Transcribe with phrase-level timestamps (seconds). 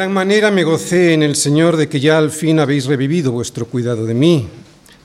[0.00, 3.66] Gran manera me gocé en el Señor de que ya al fin habéis revivido vuestro
[3.66, 4.48] cuidado de mí,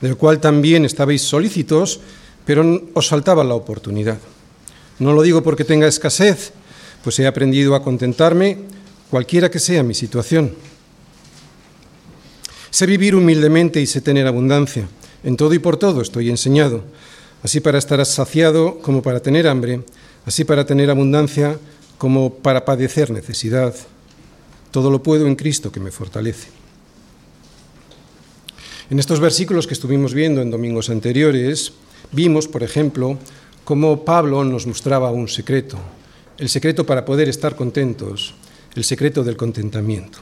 [0.00, 2.00] del cual también estabais solícitos,
[2.46, 4.16] pero os faltaba la oportunidad.
[4.98, 6.50] No lo digo porque tenga escasez,
[7.04, 8.56] pues he aprendido a contentarme
[9.10, 10.54] cualquiera que sea mi situación.
[12.70, 14.88] Sé vivir humildemente y sé tener abundancia.
[15.22, 16.84] En todo y por todo estoy enseñado,
[17.42, 19.82] así para estar saciado como para tener hambre,
[20.24, 21.58] así para tener abundancia
[21.98, 23.74] como para padecer necesidad.
[24.70, 26.48] Todo lo puedo en Cristo que me fortalece.
[28.88, 31.72] En estos versículos que estuvimos viendo en domingos anteriores,
[32.12, 33.18] vimos, por ejemplo,
[33.64, 35.76] cómo Pablo nos mostraba un secreto,
[36.38, 38.34] el secreto para poder estar contentos,
[38.76, 40.20] el secreto del contentamiento.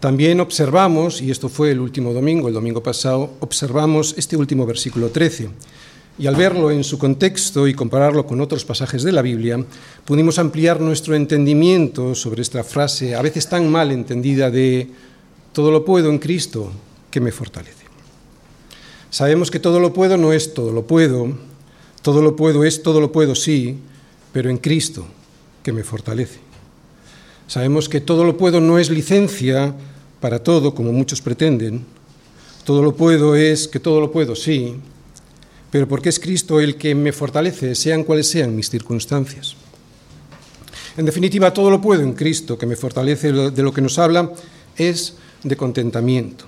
[0.00, 5.10] También observamos, y esto fue el último domingo, el domingo pasado, observamos este último versículo
[5.10, 5.50] 13,
[6.18, 9.64] y al verlo en su contexto y compararlo con otros pasajes de la Biblia,
[10.04, 14.88] pudimos ampliar nuestro entendimiento sobre esta frase, a veces tan mal entendida, de
[15.52, 16.70] todo lo puedo en Cristo
[17.10, 17.84] que me fortalece.
[19.10, 21.32] Sabemos que todo lo puedo no es todo lo puedo,
[22.02, 23.78] todo lo puedo es todo lo puedo sí,
[24.32, 25.06] pero en Cristo
[25.62, 26.40] que me fortalece.
[27.46, 29.74] Sabemos que todo lo puedo no es licencia
[30.20, 31.84] para todo, como muchos pretenden.
[32.64, 34.76] Todo lo puedo es que todo lo puedo sí,
[35.72, 39.56] pero porque es Cristo el que me fortalece, sean cuales sean mis circunstancias.
[40.98, 44.30] En definitiva, todo lo puedo en Cristo, que me fortalece, de lo que nos habla
[44.76, 46.44] es de contentamiento,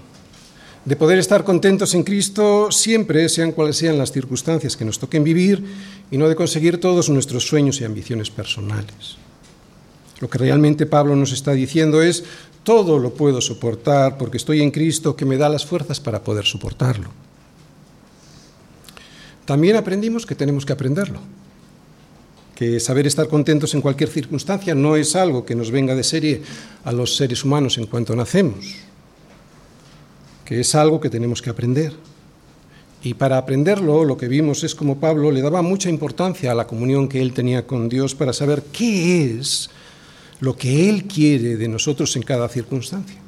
[0.84, 5.24] de poder estar contentos en Cristo siempre, sean cuales sean las circunstancias que nos toquen
[5.24, 5.64] vivir,
[6.10, 9.16] y no de conseguir todos nuestros sueños y ambiciones personales.
[10.20, 12.24] Lo que realmente Pablo nos está diciendo es,
[12.62, 16.44] todo lo puedo soportar porque estoy en Cristo que me da las fuerzas para poder
[16.44, 17.08] soportarlo
[19.44, 21.20] también aprendimos que tenemos que aprenderlo,
[22.54, 26.42] que saber estar contentos en cualquier circunstancia no es algo que nos venga de serie
[26.84, 28.64] a los seres humanos en cuanto nacemos,
[30.44, 31.92] que es algo que tenemos que aprender.
[33.02, 36.66] Y para aprenderlo, lo que vimos es como Pablo le daba mucha importancia a la
[36.66, 39.68] comunión que él tenía con Dios para saber qué es
[40.40, 43.23] lo que Él quiere de nosotros en cada circunstancia.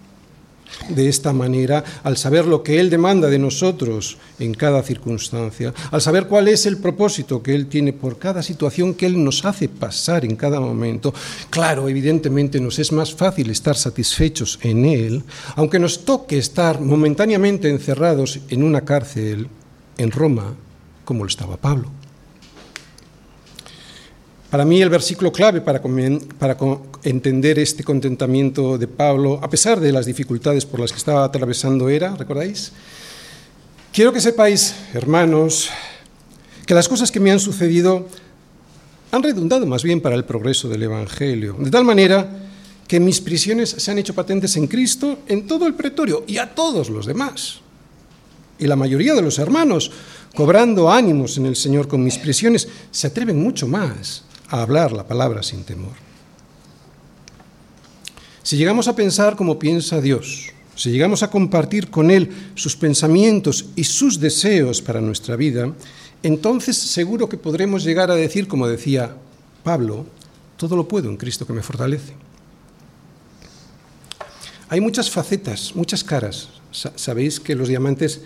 [0.88, 6.00] De esta manera, al saber lo que Él demanda de nosotros en cada circunstancia, al
[6.00, 9.68] saber cuál es el propósito que Él tiene por cada situación que Él nos hace
[9.68, 11.14] pasar en cada momento,
[11.50, 15.22] claro, evidentemente nos es más fácil estar satisfechos en Él,
[15.54, 19.48] aunque nos toque estar momentáneamente encerrados en una cárcel
[19.98, 20.54] en Roma,
[21.04, 21.90] como lo estaba Pablo.
[24.56, 26.56] Para mí el versículo clave para, para,
[27.04, 31.90] entender este contentamiento de Pablo, a pesar de las dificultades por las que estaba atravesando,
[31.90, 32.72] era, ¿recordáis?
[33.92, 35.68] Quiero que sepáis, hermanos,
[36.64, 38.08] que las cosas que me han sucedido
[39.10, 42.26] han redundado más bien para el progreso del Evangelio, de tal manera
[42.88, 46.54] que mis prisiones se han hecho patentes en Cristo en todo el pretorio y a
[46.54, 47.60] todos los demás.
[48.58, 49.90] Y la mayoría de los hermanos,
[50.34, 55.06] cobrando ánimos en el Señor con mis prisiones, se atreven mucho más a hablar la
[55.06, 55.92] palabra sin temor.
[58.42, 63.66] Si llegamos a pensar como piensa Dios, si llegamos a compartir con Él sus pensamientos
[63.74, 65.72] y sus deseos para nuestra vida,
[66.22, 69.16] entonces seguro que podremos llegar a decir, como decía
[69.64, 70.06] Pablo,
[70.56, 72.14] todo lo puedo en Cristo que me fortalece.
[74.68, 76.48] Hay muchas facetas, muchas caras.
[76.70, 78.20] Sabéis que los diamantes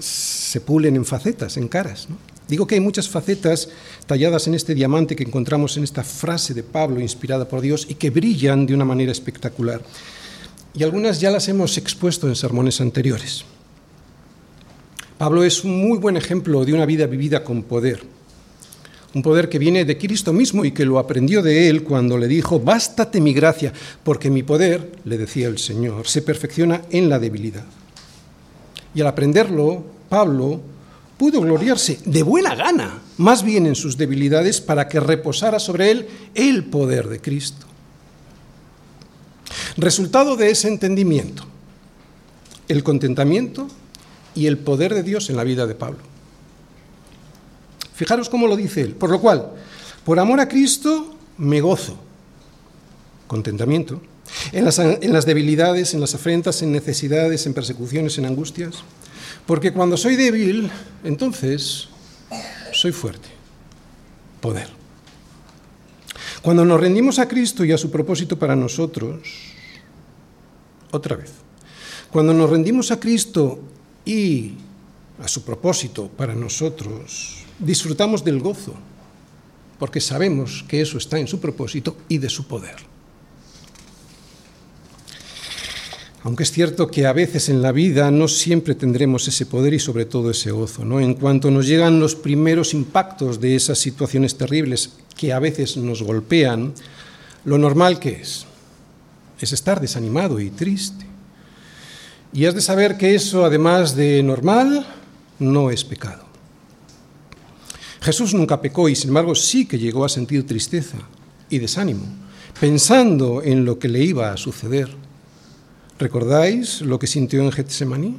[0.00, 2.08] se pulen en facetas, en caras.
[2.08, 2.16] ¿no?
[2.50, 3.68] Digo que hay muchas facetas
[4.06, 7.94] talladas en este diamante que encontramos en esta frase de Pablo inspirada por Dios y
[7.94, 9.80] que brillan de una manera espectacular.
[10.74, 13.44] Y algunas ya las hemos expuesto en sermones anteriores.
[15.16, 18.02] Pablo es un muy buen ejemplo de una vida vivida con poder.
[19.14, 22.26] Un poder que viene de Cristo mismo y que lo aprendió de él cuando le
[22.26, 23.72] dijo, bástate mi gracia,
[24.02, 27.66] porque mi poder, le decía el Señor, se perfecciona en la debilidad.
[28.92, 30.60] Y al aprenderlo, Pablo
[31.20, 36.08] pudo gloriarse de buena gana, más bien en sus debilidades, para que reposara sobre él
[36.34, 37.66] el poder de Cristo.
[39.76, 41.44] Resultado de ese entendimiento,
[42.68, 43.68] el contentamiento
[44.34, 45.98] y el poder de Dios en la vida de Pablo.
[47.92, 48.94] Fijaros cómo lo dice él.
[48.94, 49.52] Por lo cual,
[50.06, 51.98] por amor a Cristo me gozo.
[53.26, 54.00] Contentamiento.
[54.52, 58.76] En las, en las, debilidades, en las afrentas, en necesidades, en persecuciones, en angustias.
[59.50, 60.70] Porque cuando soy débil,
[61.02, 61.88] entonces
[62.70, 63.26] soy fuerte.
[64.40, 64.68] Poder.
[66.40, 69.18] Cuando nos rendimos a Cristo y a su propósito para nosotros,
[70.92, 71.32] otra vez,
[72.12, 73.58] cuando nos rendimos a Cristo
[74.04, 74.52] y
[75.20, 78.76] a su propósito para nosotros, disfrutamos del gozo,
[79.80, 82.76] porque sabemos que eso está en su propósito y de su poder.
[86.22, 89.78] Aunque es cierto que a veces en la vida no siempre tendremos ese poder y
[89.78, 91.00] sobre todo ese gozo, ¿no?
[91.00, 96.02] En cuanto nos llegan los primeros impactos de esas situaciones terribles que a veces nos
[96.02, 96.74] golpean,
[97.44, 98.46] lo normal que es
[99.40, 101.06] es estar desanimado y triste.
[102.32, 104.86] Y has de saber que eso, además de normal,
[105.38, 106.24] no es pecado.
[108.02, 110.98] Jesús nunca pecó y sin embargo sí que llegó a sentir tristeza
[111.48, 112.06] y desánimo,
[112.58, 114.88] pensando en lo que le iba a suceder.
[116.00, 118.16] ¿Recordáis lo que sintió en Getsemaní?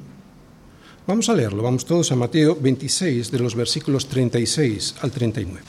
[1.07, 5.65] Vamos a leerlo, vamos todos a Mateo 26, de los versículos 36 al 39.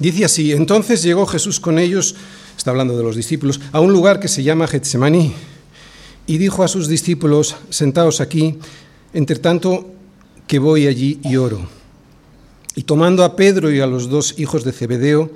[0.00, 2.16] Dice así, entonces llegó Jesús con ellos,
[2.58, 5.32] está hablando de los discípulos, a un lugar que se llama Getsemaní,
[6.26, 8.58] y dijo a sus discípulos, sentaos aquí,
[9.12, 9.88] entre tanto
[10.48, 11.60] que voy allí y oro.
[12.74, 15.30] Y tomando a Pedro y a los dos hijos de Zebedeo,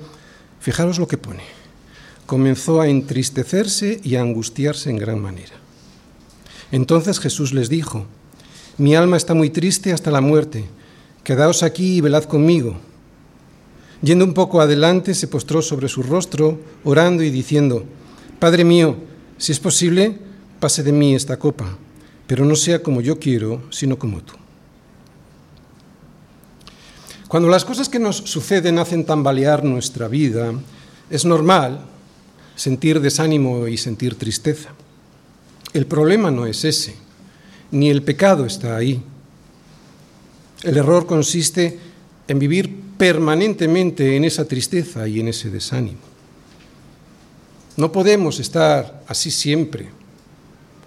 [0.59, 1.43] fijaros lo que pone,
[2.25, 5.64] comenzó a entristecerse y a angustiarse en gran manera.
[6.75, 8.05] Entonces Jesús les dijo,
[8.77, 10.65] mi alma está muy triste hasta la muerte,
[11.23, 12.75] quedaos aquí y velad conmigo.
[14.01, 17.85] Yendo un poco adelante, se postró sobre su rostro, orando y diciendo,
[18.39, 18.97] Padre mío,
[19.37, 20.19] si es posible,
[20.59, 21.77] pase de mí esta copa,
[22.27, 24.33] pero no sea como yo quiero, sino como tú.
[27.29, 30.51] Cuando las cosas que nos suceden hacen tambalear nuestra vida,
[31.09, 31.85] es normal
[32.57, 34.71] sentir desánimo y sentir tristeza.
[35.75, 36.95] El problema no es ese,
[37.71, 39.03] ni el pecado está ahí.
[40.63, 41.77] El error consiste
[42.29, 45.99] en vivir permanentemente en esa tristeza y en ese desánimo.
[47.75, 49.89] No podemos estar así siempre,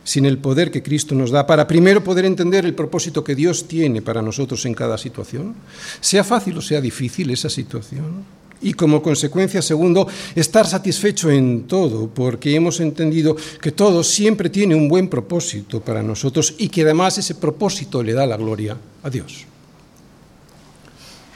[0.05, 3.69] sin el poder que Cristo nos da, para primero poder entender el propósito que Dios
[3.69, 5.55] tiene para nosotros en cada situación,
[6.01, 8.25] sea fácil o sea difícil esa situación
[8.61, 14.75] y como consecuencia, segundo, estar satisfecho en todo, porque hemos entendido que todo siempre tiene
[14.75, 19.11] un buen propósito para nosotros y que además ese propósito le da la gloria a
[19.11, 19.47] Dios.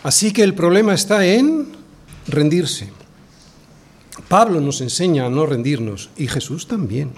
[0.02, 1.68] Así que el problema está en
[2.26, 2.88] rendirse.
[4.28, 7.12] Pablo nos enseña a no rendirnos y Jesús también.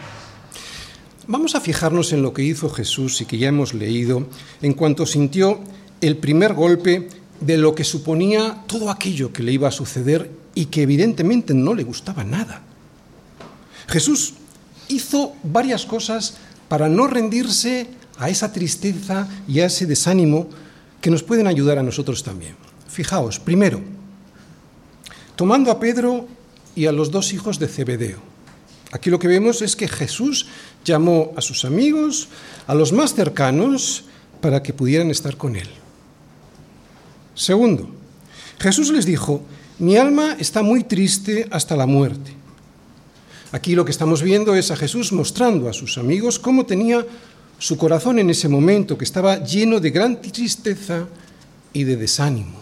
[1.26, 4.26] Vamos a fijarnos en lo que hizo Jesús y que ya hemos leído
[4.60, 5.60] en cuanto sintió
[6.02, 7.08] el primer golpe
[7.44, 11.74] de lo que suponía todo aquello que le iba a suceder y que evidentemente no
[11.74, 12.62] le gustaba nada.
[13.88, 14.34] Jesús
[14.88, 16.36] hizo varias cosas
[16.68, 17.88] para no rendirse
[18.18, 20.48] a esa tristeza y a ese desánimo
[21.00, 22.56] que nos pueden ayudar a nosotros también.
[22.88, 23.80] Fijaos, primero,
[25.36, 26.26] tomando a Pedro
[26.74, 28.18] y a los dos hijos de Zebedeo.
[28.92, 30.46] Aquí lo que vemos es que Jesús
[30.84, 32.28] llamó a sus amigos,
[32.66, 34.04] a los más cercanos,
[34.40, 35.68] para que pudieran estar con él.
[37.34, 37.88] Segundo,
[38.58, 39.42] Jesús les dijo,
[39.78, 42.32] mi alma está muy triste hasta la muerte.
[43.52, 47.04] Aquí lo que estamos viendo es a Jesús mostrando a sus amigos cómo tenía
[47.58, 51.06] su corazón en ese momento, que estaba lleno de gran tristeza
[51.72, 52.58] y de desánimo.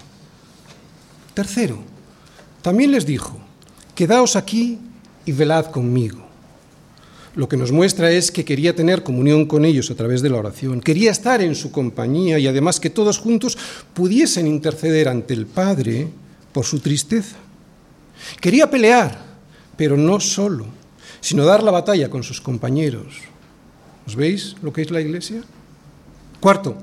[1.34, 1.78] Tercero,
[2.60, 3.38] también les dijo,
[3.94, 4.78] quedaos aquí
[5.24, 6.21] y velad conmigo
[7.34, 10.38] lo que nos muestra es que quería tener comunión con ellos a través de la
[10.38, 13.56] oración, quería estar en su compañía y además que todos juntos
[13.94, 16.08] pudiesen interceder ante el Padre
[16.52, 17.36] por su tristeza.
[18.40, 19.18] Quería pelear,
[19.76, 20.66] pero no solo,
[21.20, 23.16] sino dar la batalla con sus compañeros.
[24.06, 25.42] ¿Os veis lo que es la iglesia?
[26.40, 26.76] Cuarto,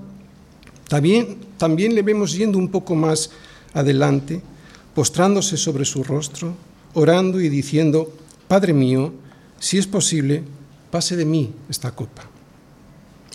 [0.88, 3.30] también, también le vemos yendo un poco más
[3.74, 4.42] adelante,
[4.96, 6.56] postrándose sobre su rostro,
[6.94, 8.12] orando y diciendo,
[8.48, 9.14] Padre mío,
[9.60, 10.44] si es posible,
[10.90, 12.30] pase de mí esta copa.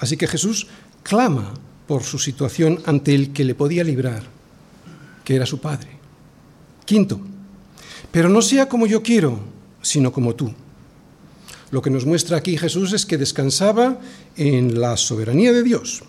[0.01, 0.67] Así que Jesús
[1.03, 1.55] clama
[1.87, 4.25] por su situación ante el que le podía librar,
[5.25, 5.89] que era su Padre.
[6.85, 7.21] Quinto,
[8.11, 9.39] pero no sea como yo quiero,
[9.83, 10.53] sino como tú.
[11.71, 13.99] Lo que nos muestra aquí Jesús es que descansaba
[14.37, 16.03] en la soberanía de Dios.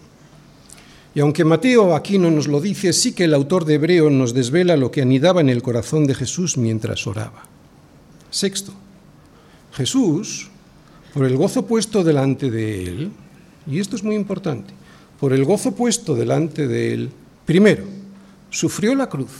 [1.15, 4.33] Y aunque Mateo aquí no nos lo dice, sí que el autor de Hebreo nos
[4.33, 7.47] desvela lo que anidaba en el corazón de Jesús mientras oraba.
[8.29, 8.73] Sexto,
[9.75, 10.49] Jesús,
[11.13, 13.11] por el gozo puesto delante de él,
[13.67, 14.73] y esto es muy importante,
[15.19, 17.09] por el gozo puesto delante de él,
[17.45, 17.83] primero,
[18.49, 19.31] sufrió la cruz.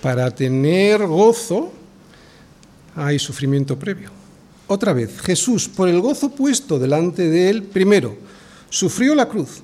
[0.00, 1.72] Para tener gozo
[2.96, 4.10] hay sufrimiento previo.
[4.66, 8.16] Otra vez, Jesús, por el gozo puesto delante de él, primero,
[8.68, 9.62] sufrió la cruz.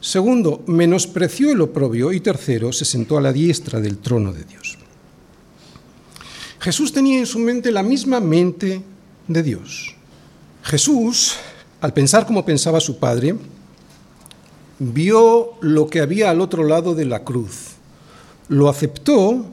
[0.00, 2.12] Segundo, menospreció el oprobio.
[2.12, 4.79] Y tercero, se sentó a la diestra del trono de Dios.
[6.60, 8.82] Jesús tenía en su mente la misma mente
[9.26, 9.94] de Dios.
[10.62, 11.36] Jesús,
[11.80, 13.34] al pensar como pensaba su Padre,
[14.78, 17.76] vio lo que había al otro lado de la cruz,
[18.48, 19.46] lo aceptó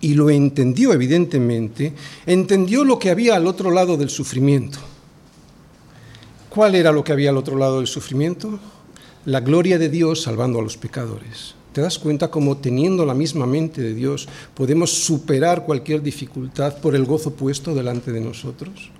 [0.00, 1.92] y lo entendió evidentemente,
[2.24, 4.78] entendió lo que había al otro lado del sufrimiento.
[6.48, 8.58] ¿Cuál era lo que había al otro lado del sufrimiento?
[9.26, 11.54] La gloria de Dios salvando a los pecadores.
[11.74, 16.94] ¿Te das cuenta cómo teniendo la misma mente de Dios podemos superar cualquier dificultad por
[16.94, 18.92] el gozo puesto delante de nosotros?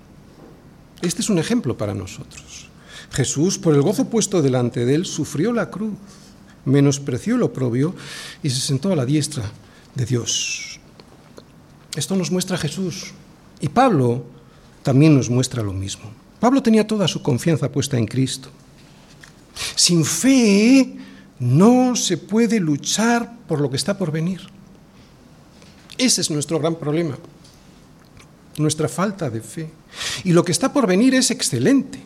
[1.01, 2.67] Este es un ejemplo para nosotros.
[3.11, 5.93] Jesús, por el gozo puesto delante de él, sufrió la cruz,
[6.65, 7.95] menospreció lo propio
[8.43, 9.49] y se sentó a la diestra
[9.95, 10.81] de Dios.
[11.95, 13.13] Esto nos muestra Jesús.
[13.61, 14.25] Y Pablo
[14.83, 16.11] también nos muestra lo mismo.
[16.41, 18.49] Pablo tenía toda su confianza puesta en Cristo.
[19.77, 21.05] Sin fe
[21.39, 24.41] no se puede luchar por lo que está por venir.
[25.97, 27.17] Ese es nuestro gran problema,
[28.57, 29.69] nuestra falta de fe.
[30.23, 31.99] Y lo que está por venir es excelente.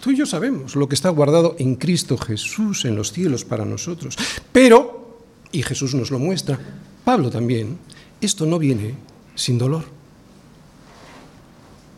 [0.00, 3.64] Tú y yo sabemos lo que está guardado en Cristo Jesús en los cielos para
[3.64, 4.16] nosotros.
[4.52, 5.20] Pero,
[5.52, 6.58] y Jesús nos lo muestra,
[7.04, 7.78] Pablo también,
[8.20, 8.94] esto no viene
[9.34, 9.84] sin dolor.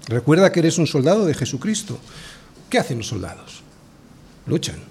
[0.08, 1.98] Recuerda que eres un soldado de Jesucristo.
[2.68, 3.62] ¿Qué hacen los soldados?
[4.46, 4.89] Luchan,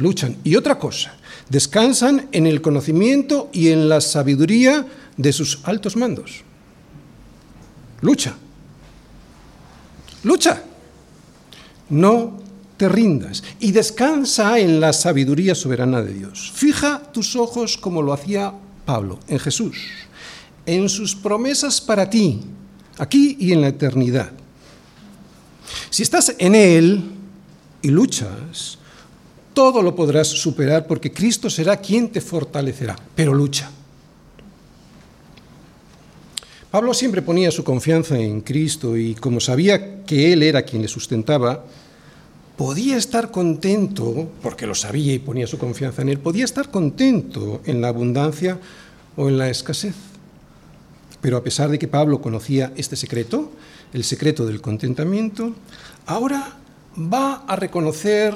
[0.00, 0.36] luchan.
[0.42, 1.14] Y otra cosa,
[1.48, 6.42] descansan en el conocimiento y en la sabiduría de sus altos mandos.
[8.00, 8.34] Lucha.
[10.24, 10.62] Lucha.
[11.90, 12.38] No
[12.76, 16.50] te rindas y descansa en la sabiduría soberana de Dios.
[16.54, 18.54] Fija tus ojos como lo hacía
[18.86, 19.76] Pablo en Jesús,
[20.64, 22.40] en sus promesas para ti,
[22.96, 24.32] aquí y en la eternidad.
[25.90, 27.04] Si estás en Él
[27.82, 28.78] y luchas,
[29.60, 33.70] todo lo podrás superar porque Cristo será quien te fortalecerá, pero lucha.
[36.70, 40.88] Pablo siempre ponía su confianza en Cristo y como sabía que Él era quien le
[40.88, 41.62] sustentaba,
[42.56, 47.60] podía estar contento, porque lo sabía y ponía su confianza en Él, podía estar contento
[47.66, 48.58] en la abundancia
[49.14, 49.94] o en la escasez.
[51.20, 53.52] Pero a pesar de que Pablo conocía este secreto,
[53.92, 55.52] el secreto del contentamiento,
[56.06, 56.56] ahora
[56.96, 58.34] va a reconocer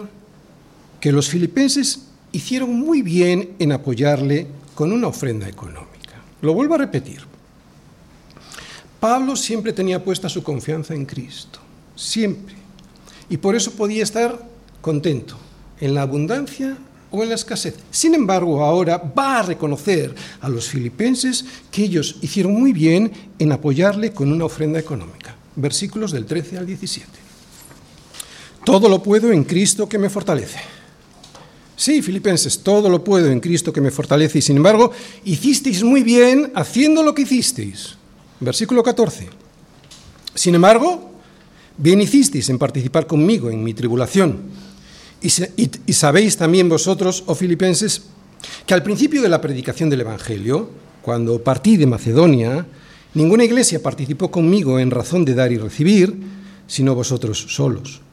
[1.04, 6.14] que los filipenses hicieron muy bien en apoyarle con una ofrenda económica.
[6.40, 7.20] Lo vuelvo a repetir.
[9.00, 11.58] Pablo siempre tenía puesta su confianza en Cristo,
[11.94, 12.54] siempre.
[13.28, 14.48] Y por eso podía estar
[14.80, 15.36] contento
[15.78, 16.74] en la abundancia
[17.10, 17.76] o en la escasez.
[17.90, 23.52] Sin embargo, ahora va a reconocer a los filipenses que ellos hicieron muy bien en
[23.52, 25.36] apoyarle con una ofrenda económica.
[25.54, 27.06] Versículos del 13 al 17.
[28.64, 30.73] Todo lo puedo en Cristo que me fortalece.
[31.76, 34.92] Sí, filipenses, todo lo puedo en Cristo que me fortalece y sin embargo
[35.24, 37.96] hicisteis muy bien haciendo lo que hicisteis.
[38.40, 39.28] Versículo 14.
[40.34, 41.10] Sin embargo,
[41.76, 44.42] bien hicisteis en participar conmigo en mi tribulación.
[45.20, 45.28] Y,
[45.86, 48.02] y, sabéis también vosotros, oh filipenses,
[48.66, 50.68] que al principio de la predicación del Evangelio,
[51.00, 52.66] cuando partí de Macedonia,
[53.14, 56.14] ninguna iglesia participó conmigo en razón de dar y recibir,
[56.66, 58.03] sino vosotros solos.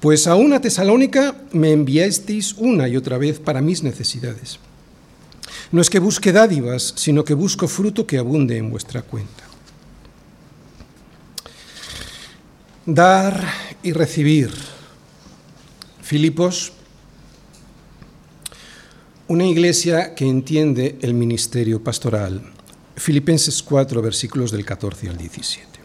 [0.00, 4.58] Pues a una tesalónica me enviasteis una y otra vez para mis necesidades.
[5.72, 9.44] No es que busque dádivas, sino que busco fruto que abunde en vuestra cuenta.
[12.84, 13.42] Dar
[13.82, 14.50] y recibir.
[16.02, 16.72] Filipos,
[19.26, 22.52] una iglesia que entiende el ministerio pastoral.
[22.94, 25.75] Filipenses 4, versículos del 14 al 17.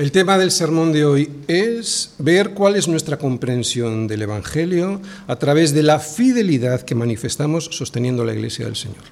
[0.00, 5.36] El tema del sermón de hoy es ver cuál es nuestra comprensión del Evangelio a
[5.36, 9.02] través de la fidelidad que manifestamos sosteniendo la Iglesia del Señor.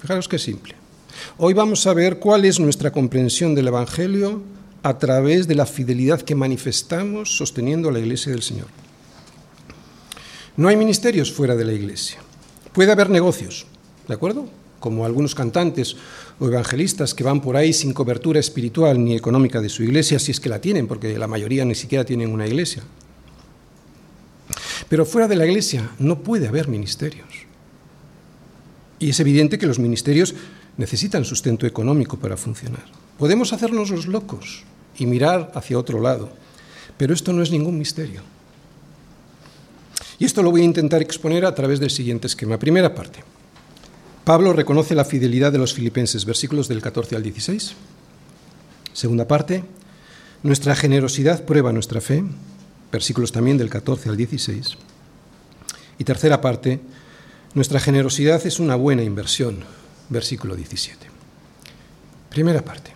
[0.00, 0.74] Fijaros qué simple.
[1.36, 4.42] Hoy vamos a ver cuál es nuestra comprensión del Evangelio
[4.82, 8.68] a través de la fidelidad que manifestamos sosteniendo la Iglesia del Señor.
[10.56, 12.20] No hay ministerios fuera de la Iglesia.
[12.72, 13.66] Puede haber negocios,
[14.08, 14.48] ¿de acuerdo?
[14.84, 15.96] Como algunos cantantes
[16.36, 20.30] o evangelistas que van por ahí sin cobertura espiritual ni económica de su iglesia, si
[20.30, 22.82] es que la tienen, porque la mayoría ni siquiera tienen una iglesia.
[24.86, 27.48] Pero fuera de la iglesia no puede haber ministerios.
[28.98, 30.34] Y es evidente que los ministerios
[30.76, 32.84] necesitan sustento económico para funcionar.
[33.18, 34.64] Podemos hacernos los locos
[34.98, 36.28] y mirar hacia otro lado,
[36.98, 38.20] pero esto no es ningún misterio.
[40.18, 42.58] Y esto lo voy a intentar exponer a través del siguiente esquema.
[42.58, 43.24] Primera parte.
[44.24, 47.74] Pablo reconoce la fidelidad de los filipenses, versículos del 14 al 16.
[48.94, 49.64] Segunda parte,
[50.42, 52.24] nuestra generosidad prueba nuestra fe,
[52.90, 54.76] versículos también del 14 al 16.
[55.98, 56.80] Y tercera parte,
[57.52, 59.58] nuestra generosidad es una buena inversión,
[60.08, 61.06] versículo 17.
[62.30, 62.92] Primera parte,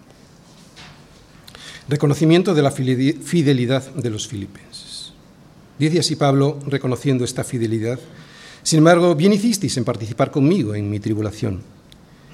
[1.89, 5.13] reconocimiento de la fidelidad de los filipenses.
[5.79, 8.01] Dice así Pablo, reconociendo esta fidelidad,
[8.69, 11.63] sin embargo, bien hicisteis en participar conmigo en mi tribulación.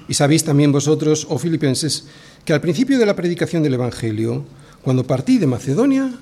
[0.09, 2.07] Y sabéis también vosotros, oh filipenses,
[2.43, 4.43] que al principio de la predicación del Evangelio,
[4.83, 6.13] Cuando partí de Macedonia,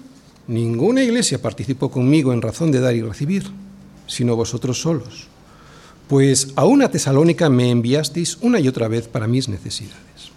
[0.48, 3.44] ninguna iglesia participó conmigo en razón de dar y recibir,
[4.06, 5.26] sino vosotros solos.
[6.08, 10.30] Pues a una tesalónica me enviasteis una y otra vez para mis necesidades.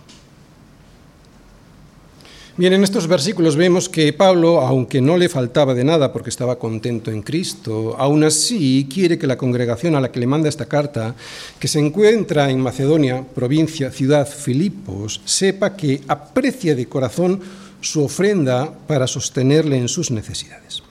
[2.59, 6.59] Bien, en estos versículos vemos que Pablo, aunque no le faltaba de nada porque estaba
[6.59, 10.65] contento en Cristo, aún así quiere que la congregación a la que le manda esta
[10.65, 11.15] carta,
[11.61, 17.43] que se encuentra en Macedonia, provincia, ciudad, Filipos, sepa que aprecia de corazón
[17.83, 20.83] su ofrenda para sostenerle en sus necesidades.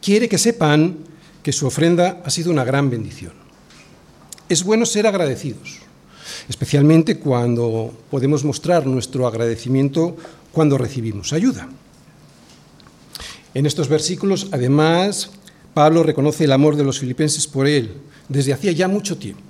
[0.00, 0.96] Quiere que sepan
[1.42, 3.34] que su ofrenda ha sido una gran bendición.
[4.48, 5.80] Es bueno ser agradecidos,
[6.48, 10.16] especialmente cuando podemos mostrar nuestro agradecimiento
[10.52, 11.68] cuando recibimos ayuda.
[13.54, 15.30] En estos versículos, además,
[15.74, 17.92] Pablo reconoce el amor de los filipenses por él
[18.28, 19.42] desde hacía ya mucho tiempo.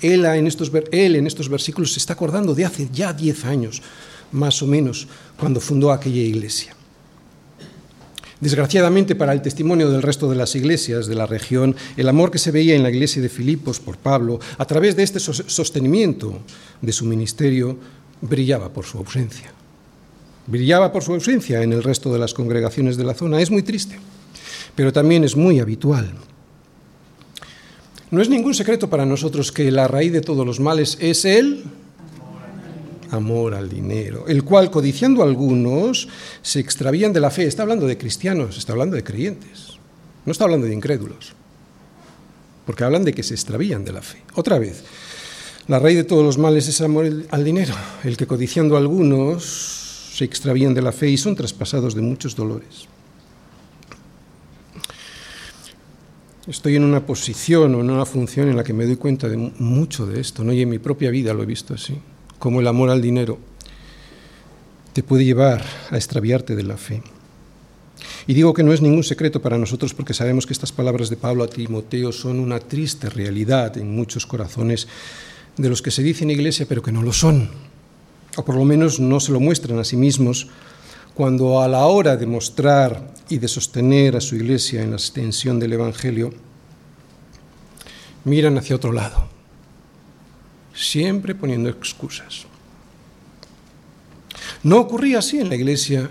[0.00, 3.82] Él en estos, versículos se está acordando de hace ya diez años,
[4.32, 5.06] más o menos,
[5.38, 6.74] cuando fundó aquella iglesia.
[8.40, 12.38] Desgraciadamente para el testimonio del resto de las iglesias de la región, el amor que
[12.38, 16.40] se veía en la iglesia de Filipos por Pablo, a través de este sostenimiento
[16.80, 17.78] de su ministerio,
[18.20, 19.52] brillaba por su ausencia
[20.46, 23.40] brillaba por su ausencia en el resto de las congregaciones de la zona.
[23.40, 23.98] Es muy triste,
[24.74, 26.12] pero también es muy habitual.
[28.10, 31.64] No es ningún secreto para nosotros que la raíz de todos los males es el
[33.10, 36.08] amor al dinero, el cual, codiciando a algunos,
[36.42, 37.44] se extravían de la fe.
[37.44, 39.78] Está hablando de cristianos, está hablando de creyentes,
[40.24, 41.32] no está hablando de incrédulos,
[42.66, 44.22] porque hablan de que se extravían de la fe.
[44.34, 44.82] Otra vez,
[45.68, 49.81] la raíz de todos los males es amor al dinero, el que codiciando a algunos
[50.12, 52.86] se extravían de la fe y son traspasados de muchos dolores.
[56.46, 59.38] Estoy en una posición o en una función en la que me doy cuenta de
[59.38, 60.52] mucho de esto, ¿no?
[60.52, 61.98] y en mi propia vida lo he visto así,
[62.38, 63.38] como el amor al dinero
[64.92, 67.02] te puede llevar a extraviarte de la fe.
[68.26, 71.16] Y digo que no es ningún secreto para nosotros porque sabemos que estas palabras de
[71.16, 74.88] Pablo a Timoteo son una triste realidad en muchos corazones
[75.56, 77.71] de los que se dicen iglesia pero que no lo son
[78.36, 80.48] o por lo menos no se lo muestran a sí mismos,
[81.14, 85.58] cuando a la hora de mostrar y de sostener a su iglesia en la extensión
[85.58, 86.32] del Evangelio,
[88.24, 89.28] miran hacia otro lado,
[90.74, 92.46] siempre poniendo excusas.
[94.62, 96.08] No ocurría así en la iglesia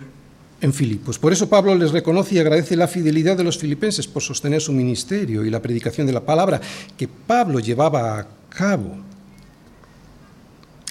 [0.60, 1.18] en Filipos.
[1.18, 4.74] Por eso Pablo les reconoce y agradece la fidelidad de los filipenses por sostener su
[4.74, 6.62] ministerio y la predicación de la palabra
[6.98, 9.11] que Pablo llevaba a cabo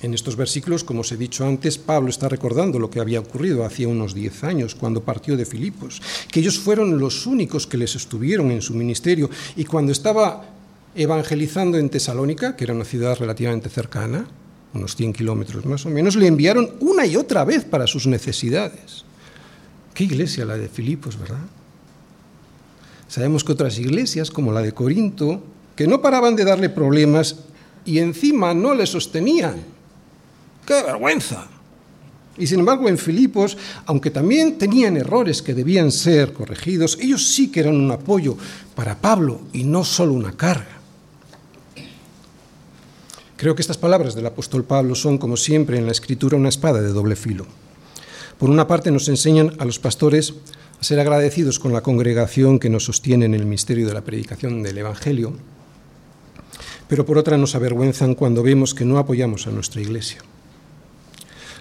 [0.02, 3.64] en estos versículos, como os he dicho antes, Pablo está recordando lo que había ocurrido
[3.64, 7.94] hacía unos diez años, cuando partió de Filipos, que ellos fueron los únicos que les
[7.96, 10.44] estuvieron en su ministerio, y cuando estaba
[10.94, 14.26] evangelizando en Tesalónica, que era una ciudad relativamente cercana,
[14.72, 19.04] unos 100 kilómetros más o menos, le enviaron una y otra vez para sus necesidades.
[19.92, 21.44] Qué iglesia la de Filipos, ¿verdad?
[23.08, 25.42] Sabemos que otras iglesias, como la de Corinto,
[25.74, 27.36] que no paraban de darle problemas
[27.84, 29.56] y encima no le sostenían,
[30.66, 31.48] ¡Qué vergüenza!
[32.40, 37.52] Y sin embargo, en Filipos, aunque también tenían errores que debían ser corregidos, ellos sí
[37.52, 38.34] que eran un apoyo
[38.74, 40.80] para Pablo y no solo una carga.
[43.36, 46.80] Creo que estas palabras del apóstol Pablo son, como siempre en la escritura, una espada
[46.80, 47.46] de doble filo.
[48.38, 50.32] Por una parte, nos enseñan a los pastores
[50.80, 54.62] a ser agradecidos con la congregación que nos sostiene en el misterio de la predicación
[54.62, 55.34] del Evangelio,
[56.88, 60.22] pero por otra nos avergüenzan cuando vemos que no apoyamos a nuestra iglesia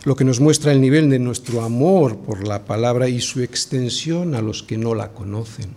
[0.04, 4.36] lo que nos muestra el nivel de nuestro amor por la palabra y su extensión
[4.36, 5.74] a los que no la conocen,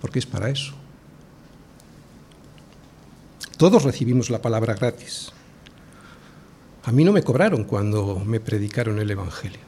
[0.00, 0.74] porque es para eso.
[3.56, 5.32] Todos recibimos la palabra gratis.
[6.84, 9.60] A mí no me cobraron cuando me predicaron el Evangelio.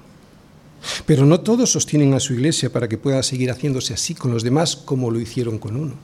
[1.06, 4.42] Pero no todos sostienen a su iglesia para que pueda seguir haciéndose así con los
[4.42, 5.94] demás como lo hicieron con uno.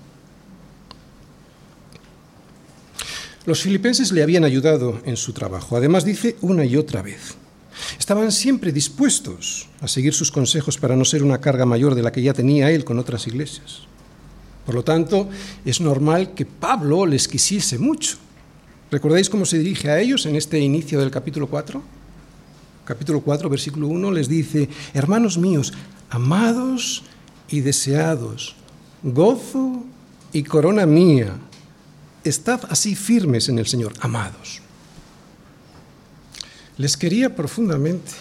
[3.47, 5.77] Los filipenses le habían ayudado en su trabajo.
[5.77, 7.37] Además dice una y otra vez.
[7.99, 12.13] Estaban siempre dispuestos a seguir sus consejos para no ser una carga mayor de la
[12.13, 13.81] que ya tenía él con otras iglesias.
[14.65, 15.29] Por lo tanto,
[15.65, 18.17] es normal que Pablo les quisiese mucho.
[18.91, 21.83] ¿Recordáis cómo se dirige a ellos en este inicio del capítulo 4?
[22.85, 25.73] Capítulo 4, versículo 1 les dice, hermanos míos,
[26.09, 27.03] amados
[27.49, 28.55] y deseados,
[29.03, 29.85] gozo
[30.33, 31.37] y corona mía,
[32.23, 34.63] estad así firmes en el Señor, amados
[36.79, 38.13] les quería profundamente.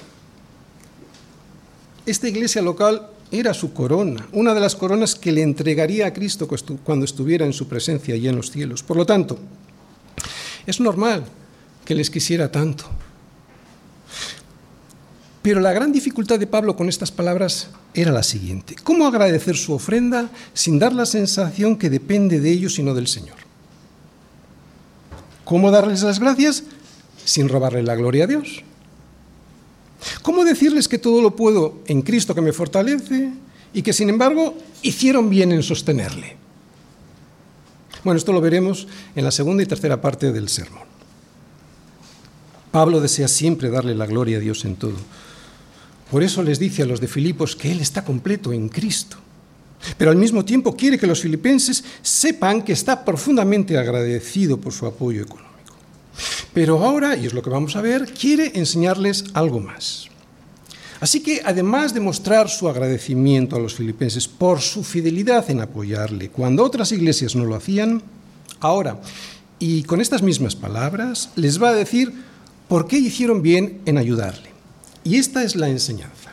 [2.05, 6.47] Esta iglesia local era su corona, una de las coronas que le entregaría a Cristo
[6.83, 8.83] cuando estuviera en su presencia y en los cielos.
[8.83, 9.39] Por lo tanto,
[10.65, 11.25] es normal
[11.83, 12.85] que les quisiera tanto.
[15.41, 18.75] Pero la gran dificultad de Pablo con estas palabras era la siguiente.
[18.83, 23.07] ¿Cómo agradecer su ofrenda sin dar la sensación que depende de ellos y no del
[23.07, 23.37] Señor?
[25.43, 26.63] ¿Cómo darles las gracias
[27.25, 28.63] sin robarle la gloria a Dios?
[30.21, 33.31] ¿Cómo decirles que todo lo puedo en Cristo que me fortalece
[33.73, 36.37] y que sin embargo hicieron bien en sostenerle?
[38.03, 40.83] Bueno, esto lo veremos en la segunda y tercera parte del sermón.
[42.71, 44.97] Pablo desea siempre darle la gloria a Dios en todo.
[46.11, 49.17] Por eso les dice a los de Filipos que Él está completo en Cristo.
[49.97, 54.85] Pero al mismo tiempo quiere que los filipenses sepan que está profundamente agradecido por su
[54.85, 55.54] apoyo económico.
[56.55, 60.07] Pero ahora, y es lo que vamos a ver, quiere enseñarles algo más.
[61.01, 66.29] Así que, además de mostrar su agradecimiento a los filipenses por su fidelidad en apoyarle
[66.29, 68.01] cuando otras iglesias no lo hacían,
[68.61, 69.01] ahora,
[69.59, 72.13] y con estas mismas palabras, les va a decir
[72.69, 74.49] por qué hicieron bien en ayudarle.
[75.03, 76.31] Y esta es la enseñanza,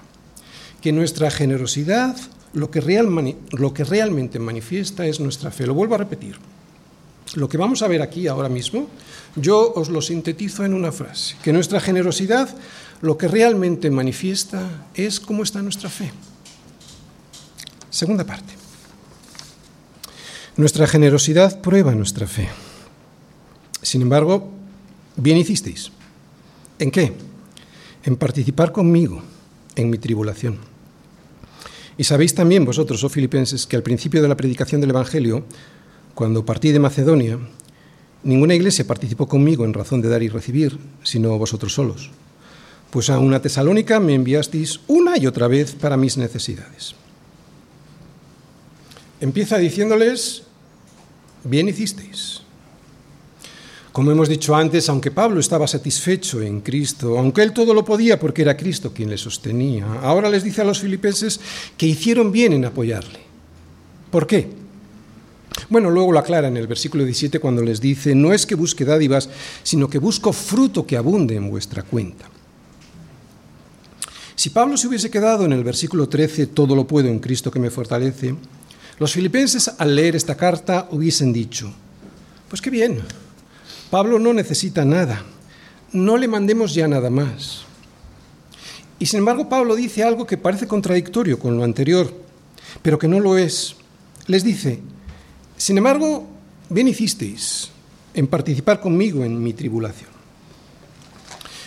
[0.81, 2.17] que nuestra generosidad
[2.53, 5.67] lo que, lo que realmente manifiesta es nuestra fe.
[5.67, 6.37] Lo vuelvo a repetir.
[7.35, 8.88] Lo que vamos a ver aquí ahora mismo,
[9.37, 12.55] yo os lo sintetizo en una frase, que nuestra generosidad
[13.01, 16.12] lo que realmente manifiesta es cómo está nuestra fe.
[17.90, 18.55] Segunda parte.
[20.57, 22.49] Nuestra generosidad prueba nuestra fe.
[23.81, 24.51] Sin embargo,
[25.16, 25.90] bien hicisteis.
[26.79, 27.14] ¿En qué?
[28.05, 29.23] En participar conmigo
[29.75, 30.59] en mi tribulación.
[31.97, 35.45] Y sabéis también vosotros, oh filipenses, que al principio de la predicación del Evangelio,
[36.14, 37.38] cuando partí de Macedonia,
[38.22, 42.11] ninguna iglesia participó conmigo en razón de dar y recibir, sino vosotros solos.
[42.90, 46.94] Pues a una tesalónica me enviasteis una y otra vez para mis necesidades.
[49.20, 50.42] Empieza diciéndoles,
[51.44, 52.42] bien hicisteis.
[53.92, 58.18] Como hemos dicho antes, aunque Pablo estaba satisfecho en Cristo, aunque él todo lo podía
[58.18, 61.40] porque era Cristo quien le sostenía, ahora les dice a los filipenses
[61.77, 63.20] que hicieron bien en apoyarle.
[64.11, 64.62] ¿Por qué?
[65.73, 68.85] Bueno, luego lo aclara en el versículo 17 cuando les dice, no es que busque
[68.85, 69.31] dádivas,
[69.63, 72.27] sino que busco fruto que abunde en vuestra cuenta.
[74.35, 77.59] Si Pablo se hubiese quedado en el versículo 13, todo lo puedo en Cristo que
[77.59, 78.35] me fortalece,
[78.99, 81.73] los filipenses al leer esta carta hubiesen dicho,
[82.51, 83.01] pues qué bien,
[83.91, 85.25] Pablo no necesita nada,
[85.91, 87.63] no le mandemos ya nada más.
[88.99, 92.13] Y sin embargo Pablo dice algo que parece contradictorio con lo anterior,
[92.83, 93.77] pero que no lo es.
[94.27, 94.83] Les dice,
[95.62, 96.27] sin embargo,
[96.70, 97.70] bien hicisteis
[98.14, 100.11] en participar conmigo en mi tribulación.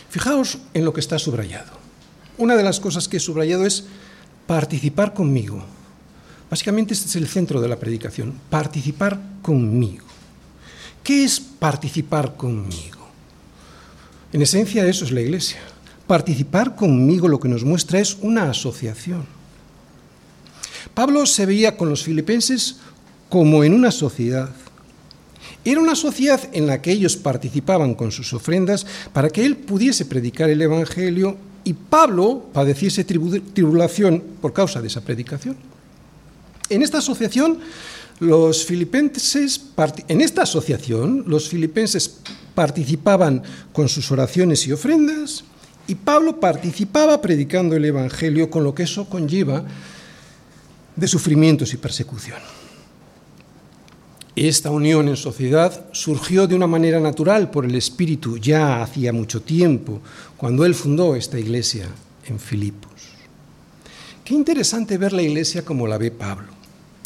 [0.10, 1.72] Fijaos en lo que está subrayado.
[2.38, 3.86] Una de las cosas que he subrayado es
[4.48, 5.64] participar conmigo.
[6.50, 10.04] Básicamente este es el centro de la predicación, participar conmigo.
[11.02, 13.08] ¿Qué es participar conmigo?
[14.34, 15.60] En esencia eso es la iglesia.
[16.06, 19.26] Participar conmigo lo que nos muestra es una asociación.
[20.94, 22.82] Pablo se veía con los filipenses
[23.36, 24.48] como en una sociedad.
[25.66, 30.06] Era una sociedad en la que ellos participaban con sus ofrendas para que él pudiese
[30.06, 35.58] predicar el Evangelio y Pablo padeciese tribulación por causa de esa predicación.
[36.70, 37.60] En esta asociación
[38.20, 39.60] los filipenses,
[40.08, 42.22] en esta asociación, los filipenses
[42.56, 43.44] participaban
[43.74, 45.44] con sus oraciones y ofrendas
[45.88, 49.66] y Pablo participaba predicando el Evangelio con lo que eso conlleva
[50.96, 52.40] de sufrimientos y persecución.
[54.36, 59.42] Esta unión en sociedad surgió de una manera natural por el Espíritu ya hacía mucho
[59.42, 60.02] tiempo,
[60.36, 61.88] cuando él fundó esta iglesia
[62.28, 62.92] en Filipos.
[64.24, 66.56] Qué interesante ver la iglesia como la ve Pablo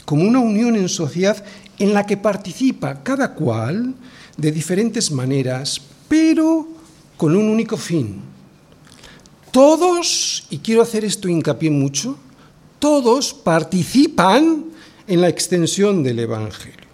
[0.10, 1.46] como una unión en sociedad
[1.78, 3.94] en la que participa cada cual
[4.36, 6.68] de diferentes maneras, pero
[7.15, 8.20] con un único fin.
[9.52, 12.18] Todos, y quiero hacer esto hincapié mucho,
[12.80, 14.65] todos participan
[15.06, 16.88] en la extensión del Evangelio.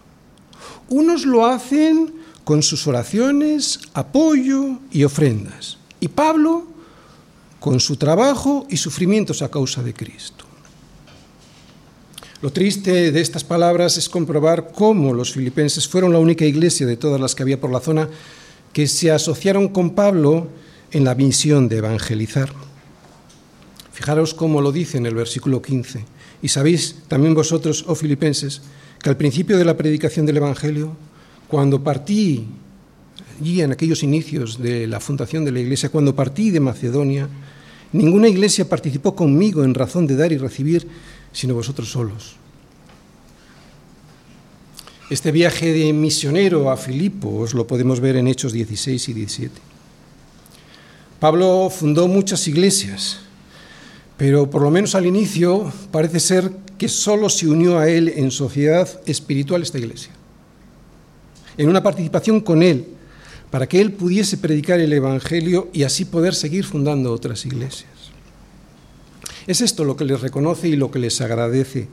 [0.89, 6.67] Unos lo hacen con sus oraciones, apoyo y ofrendas, y Pablo
[7.60, 10.45] con su trabajo y sufrimientos a causa de Cristo.
[12.41, 16.98] Lo triste de estas palabras es comprobar cómo los filipenses fueron la única iglesia de
[16.98, 18.08] todas las que había por la zona
[18.71, 20.48] que se asociaron con Pablo
[20.91, 22.54] en la misión de evangelizar.
[23.91, 26.06] Fijaros cómo lo dice en el versículo 15.
[26.43, 28.62] Y sabéis también vosotros, oh filipenses,
[29.01, 30.95] que al principio de la predicación del Evangelio,
[31.47, 32.45] cuando partí,
[33.43, 37.27] y en aquellos inicios de la fundación de la iglesia, cuando partí de Macedonia,
[37.91, 40.88] ninguna iglesia participó conmigo en razón de dar y recibir,
[41.31, 42.38] sino vosotros solos.
[45.10, 49.62] Este viaje de misionero a Filipos lo podemos ver en Hechos 16 y 17.
[51.19, 53.19] Pablo fundó muchas iglesias
[54.17, 58.32] Pero por lo menos al inicio parece ser que solo se unió a él en
[58.32, 60.12] sociedad espiritual esta iglesia,
[61.58, 62.88] en una participación con él,
[63.51, 67.89] para que él pudiese predicar el Evangelio y así poder seguir fundando otras iglesias.
[69.47, 71.88] Es esto lo que les reconoce y lo que les agradece.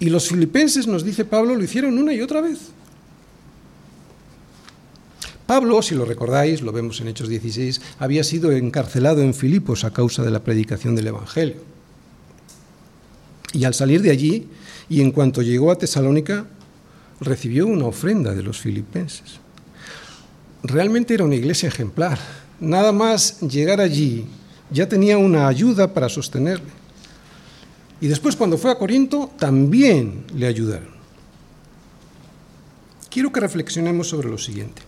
[0.00, 2.58] Y los filipenses, nos dice Pablo, lo hicieron una y otra vez.
[5.48, 9.94] Pablo, si lo recordáis, lo vemos en Hechos 16, había sido encarcelado en Filipos a
[9.94, 11.56] causa de la predicación del Evangelio.
[13.54, 14.46] Y al salir de allí,
[14.90, 16.44] y en cuanto llegó a Tesalónica,
[17.18, 19.40] recibió una ofrenda de los filipenses.
[20.64, 22.18] Realmente era una iglesia ejemplar.
[22.60, 24.26] Nada más llegar allí,
[24.70, 26.72] ya tenía una ayuda para sostenerle.
[28.02, 30.90] Y después cuando fue a Corinto, también le ayudaron.
[33.08, 34.87] Quiero que reflexionemos sobre lo siguiente.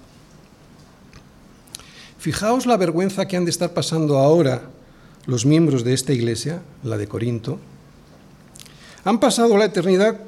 [2.20, 4.60] Fijaos la vergüenza que han de estar pasando ahora
[5.24, 7.58] los miembros de esta iglesia, la de Corinto.
[9.04, 10.20] Han pasado la eternidad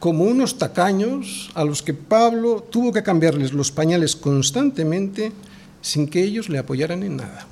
[0.00, 5.32] como unos tacaños a los que Pablo tuvo que cambiarles los pañales constantemente
[5.80, 7.46] sin que ellos le apoyaran en nada.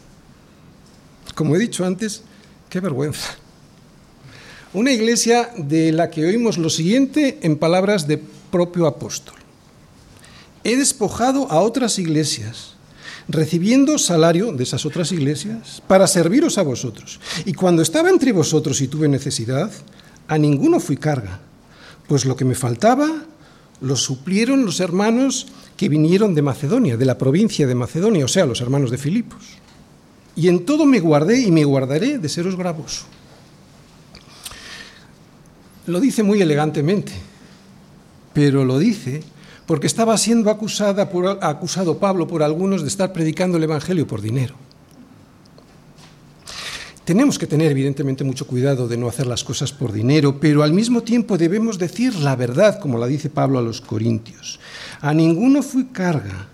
[1.35, 2.25] Como he dicho antes,
[2.69, 3.37] qué vergüenza.
[4.75, 8.19] Una iglesia de la que oímos lo siguiente en palabras de
[8.51, 9.37] propio apóstol.
[10.63, 12.72] He despojado a otras iglesias
[13.29, 17.21] recibiendo salario de esas otras iglesias para serviros a vosotros.
[17.45, 19.71] Y cuando estaba entre vosotros y tuve necesidad,
[20.29, 21.41] a ninguno fui carga,
[22.09, 23.09] pues lo que me faltaba
[23.81, 28.47] lo suplieron los hermanos que vinieron de Macedonia, de la provincia de Macedonia, o sea,
[28.47, 29.43] los hermanos de Filipos.
[30.37, 33.05] Y en todo me guardé y me guardaré de seros gravoso.
[35.87, 37.13] Lo dice muy elegantemente,
[38.33, 39.23] pero lo dice
[39.73, 44.21] porque estaba siendo acusada por, acusado Pablo por algunos de estar predicando el Evangelio por
[44.21, 44.55] dinero.
[47.07, 50.75] Tenemos que tener evidentemente mucho cuidado de no hacer las cosas por dinero, pero al
[50.75, 54.61] mismo tiempo debemos decir la verdad, como la dice Pablo a los Corintios.
[55.01, 56.49] A ninguno fui carga,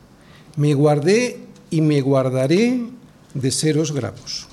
[0.54, 2.86] me guardé y me guardaré
[3.34, 4.46] de seros gravos.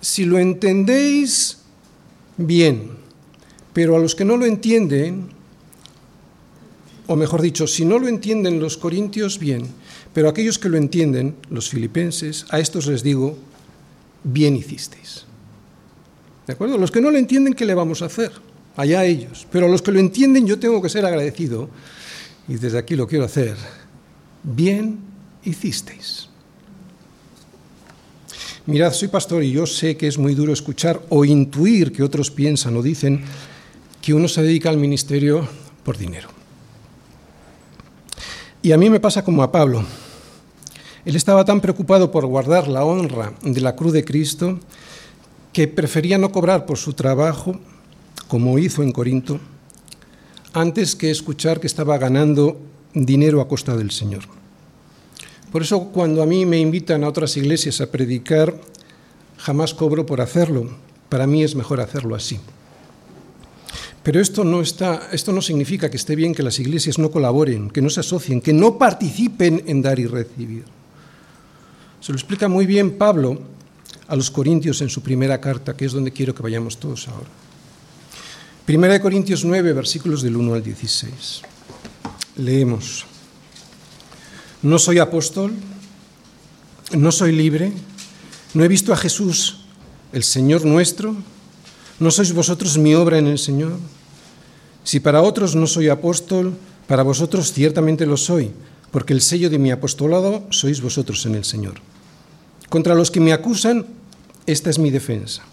[0.00, 1.58] Si lo entendéis,
[2.36, 2.90] bien,
[3.72, 5.40] pero a los que no lo entienden,
[7.12, 9.66] o mejor dicho, si no lo entienden los corintios, bien,
[10.14, 13.36] pero aquellos que lo entienden, los filipenses, a estos les digo,
[14.24, 15.24] bien hicisteis.
[16.46, 16.78] ¿De acuerdo?
[16.78, 18.32] Los que no lo entienden, ¿qué le vamos a hacer?
[18.76, 19.46] Allá ellos.
[19.52, 21.68] Pero a los que lo entienden, yo tengo que ser agradecido,
[22.48, 23.56] y desde aquí lo quiero hacer,
[24.42, 24.98] bien
[25.44, 26.28] hicisteis.
[28.64, 32.30] Mirad, soy pastor y yo sé que es muy duro escuchar o intuir que otros
[32.30, 33.22] piensan o dicen
[34.00, 35.46] que uno se dedica al ministerio
[35.84, 36.41] por dinero.
[38.62, 39.84] Y a mí me pasa como a Pablo.
[41.04, 44.60] Él estaba tan preocupado por guardar la honra de la cruz de Cristo
[45.52, 47.58] que prefería no cobrar por su trabajo,
[48.28, 49.40] como hizo en Corinto,
[50.52, 52.56] antes que escuchar que estaba ganando
[52.94, 54.22] dinero a costa del Señor.
[55.50, 58.54] Por eso cuando a mí me invitan a otras iglesias a predicar,
[59.38, 60.70] jamás cobro por hacerlo.
[61.08, 62.38] Para mí es mejor hacerlo así.
[64.02, 67.70] Pero esto no, está, esto no significa que esté bien que las iglesias no colaboren,
[67.70, 70.64] que no se asocien, que no participen en dar y recibir.
[72.00, 73.40] Se lo explica muy bien Pablo
[74.08, 77.28] a los Corintios en su primera carta, que es donde quiero que vayamos todos ahora.
[78.66, 81.42] Primera de Corintios 9, versículos del 1 al 16.
[82.36, 83.06] Leemos.
[84.62, 85.52] No soy apóstol,
[86.92, 87.72] no soy libre,
[88.54, 89.60] no he visto a Jesús,
[90.12, 91.16] el Señor nuestro,
[92.02, 93.78] ¿No sois vosotros mi obra en el Señor?
[94.82, 96.50] Si para otros no soy apóstol,
[96.88, 98.50] para vosotros ciertamente lo soy,
[98.90, 101.78] porque el sello de mi apostolado sois vosotros en el Señor.
[102.68, 103.86] Contra los que me acusan,
[104.50, 105.44] esta es mi defensa.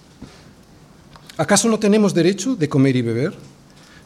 [1.37, 3.33] ¿Acaso no tenemos derecho de comer y beber?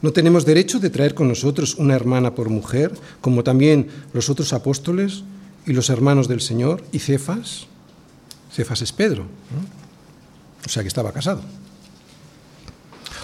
[0.01, 4.51] ¿No tenemos derecho de traer con nosotros una hermana por mujer, como también los otros
[4.51, 5.23] apóstoles
[5.65, 7.67] y los hermanos del Señor y Cefas?
[8.51, 9.27] Cefas es Pedro,
[10.65, 11.62] o sea que estaba casado.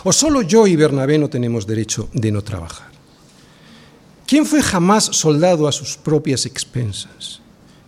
[0.03, 2.89] ¿O solo yo y Bernabé no tenemos derecho de no trabajar?
[4.25, 7.41] ¿Quién fue jamás soldado a sus propias expensas?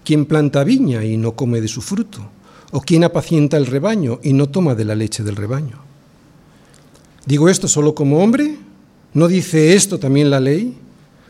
[0.03, 2.19] ¿Quién planta viña y no come de su fruto?
[2.71, 5.79] ¿O quién apacienta el rebaño y no toma de la leche del rebaño?
[7.25, 8.57] ¿Digo esto solo como hombre?
[9.13, 10.77] ¿No dice esto también la ley?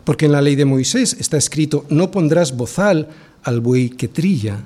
[0.05, 3.09] Porque en la ley de Moisés está escrito, no pondrás bozal
[3.43, 4.63] al buey que trilla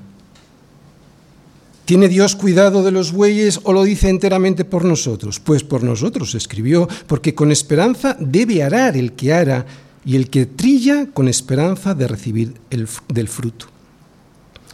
[1.85, 5.39] ¿Tiene Dios cuidado de los bueyes o lo dice enteramente por nosotros?
[5.39, 9.67] Pues por nosotros escribió, porque con esperanza debe arar el que ara
[10.03, 13.67] y el que trilla con esperanza de recibir el, del fruto.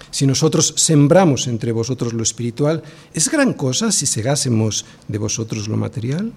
[0.10, 2.82] Si nosotros sembramos entre vosotros lo espiritual,
[3.14, 6.32] ¿es gran cosa si segásemos de vosotros lo material?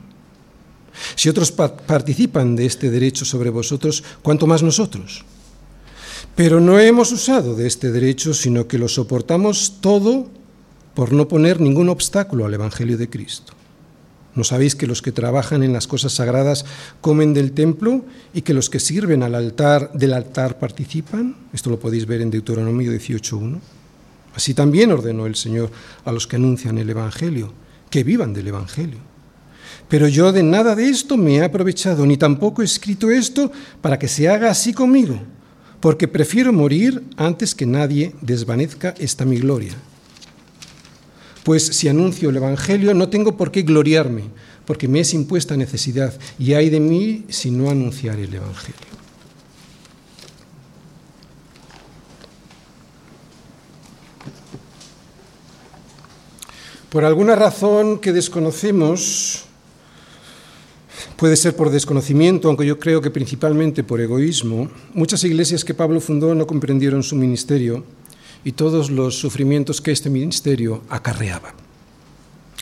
[1.14, 5.24] Si otros participan de este derecho sobre vosotros, ¿cuánto más nosotros?
[6.34, 10.30] Pero no hemos usado de este derecho, sino que lo soportamos todo
[10.94, 13.52] por no poner ningún obstáculo al Evangelio de Cristo.
[14.35, 16.64] ¿No sabéis que los que trabajan en las cosas sagradas
[17.00, 21.37] comen del templo y que los que sirven al altar del altar participan?
[21.52, 23.61] Esto lo podéis ver en Deuteronomio 18.1.
[24.35, 25.70] Así también ordenó el Señor
[26.04, 27.52] a los que anuncian el Evangelio,
[27.90, 28.98] que vivan del Evangelio.
[29.88, 34.00] Pero yo de nada de esto me he aprovechado, ni tampoco he escrito esto para
[34.00, 35.20] que se haga así conmigo,
[35.78, 39.74] porque prefiero morir antes que nadie desvanezca esta mi gloria.
[41.44, 44.24] Pues si anuncio el Evangelio no tengo por qué gloriarme,
[44.64, 48.94] porque me es impuesta necesidad, y hay de mí si no anunciar el Evangelio.
[56.88, 59.44] Por alguna razón que desconocemos,
[61.16, 66.00] puede ser por desconocimiento, aunque yo creo que principalmente por egoísmo, muchas iglesias que Pablo
[66.00, 67.85] fundó no comprendieron su ministerio
[68.44, 71.54] y todos los sufrimientos que este ministerio acarreaba.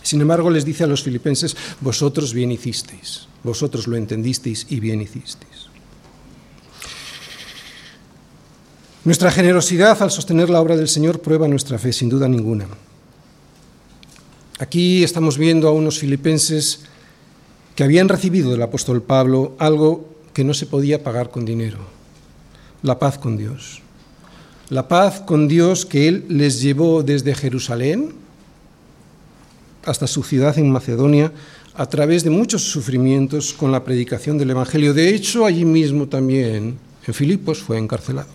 [0.03, 5.01] Sin embargo, les dice a los filipenses, vosotros bien hicisteis, vosotros lo entendisteis y bien
[5.01, 5.69] hicisteis.
[9.05, 12.67] Nuestra generosidad al sostener la obra del Señor prueba nuestra fe, sin duda ninguna.
[14.61, 16.81] Aquí estamos viendo a unos filipenses
[17.75, 21.79] que habían recibido del apóstol Pablo algo que no se podía pagar con dinero,
[22.83, 23.82] la paz con Dios
[24.69, 28.13] la paz con Dios que Él les llevó desde Jerusalén
[29.85, 31.33] hasta su ciudad en Macedonia
[31.75, 34.95] a través de muchos sufrimientos con la predicación del Evangelio.
[34.95, 38.29] De hecho, allí mismo también, en Filipos, fue encarcelado.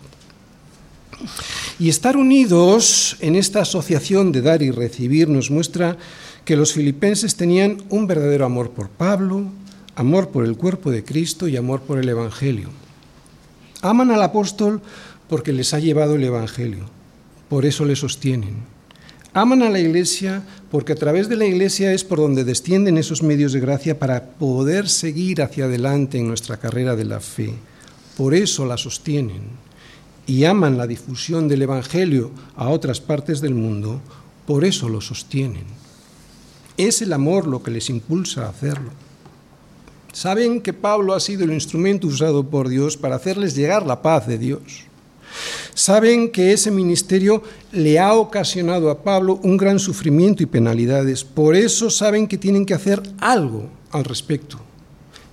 [1.78, 5.96] Y estar unidos en esta asociación de dar y recibir nos muestra
[6.44, 9.44] que los filipenses tenían un verdadero amor por Pablo,
[9.94, 12.70] amor por el cuerpo de Cristo y amor por el Evangelio.
[13.82, 14.80] Aman al apóstol
[15.28, 16.84] porque les ha llevado el Evangelio.
[17.48, 18.56] Por eso le sostienen.
[19.34, 23.22] Aman a la Iglesia porque a través de la Iglesia es por donde descienden esos
[23.22, 27.54] medios de gracia para poder seguir hacia adelante en nuestra carrera de la fe.
[28.16, 29.42] Por eso la sostienen.
[30.26, 34.00] Y aman la difusión del Evangelio a otras partes del mundo.
[34.46, 35.64] Por eso lo sostienen.
[36.76, 38.90] Es el amor lo que les impulsa a hacerlo.
[40.12, 44.26] Saben que Pablo ha sido el instrumento usado por Dios para hacerles llegar la paz
[44.26, 44.87] de Dios.
[45.74, 51.24] Saben que ese ministerio le ha ocasionado a Pablo un gran sufrimiento y penalidades.
[51.24, 54.58] Por eso saben que tienen que hacer algo al respecto.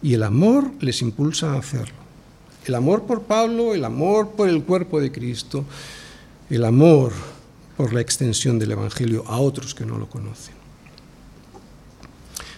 [0.02, 1.96] Y el amor les impulsa a hacerlo.
[2.66, 5.66] El amor por Pablo, el amor por el cuerpo de Cristo,
[6.50, 7.12] el amor
[7.78, 10.56] por la extensión del Evangelio a otros que no lo conocen.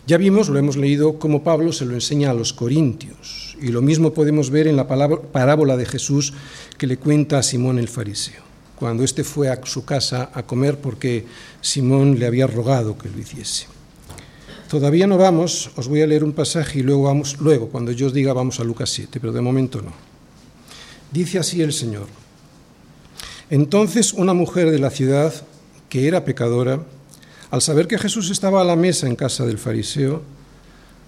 [0.05, 3.81] Ya vimos, lo hemos leído, cómo Pablo se lo enseña a los corintios y lo
[3.81, 6.33] mismo podemos ver en la parábola de Jesús
[6.77, 8.41] que le cuenta a Simón el fariseo,
[8.75, 11.25] cuando éste fue a su casa a comer porque
[11.61, 13.67] Simón le había rogado que lo hiciese.
[14.69, 18.07] Todavía no vamos, os voy a leer un pasaje y luego vamos, luego, cuando yo
[18.07, 19.93] os diga vamos a Lucas 7, pero de momento no.
[21.11, 22.07] Dice así el Señor.
[23.49, 25.33] Entonces una mujer de la ciudad,
[25.87, 26.81] que era pecadora,
[27.49, 30.21] al saber que Jesús estaba a la mesa en casa del fariseo,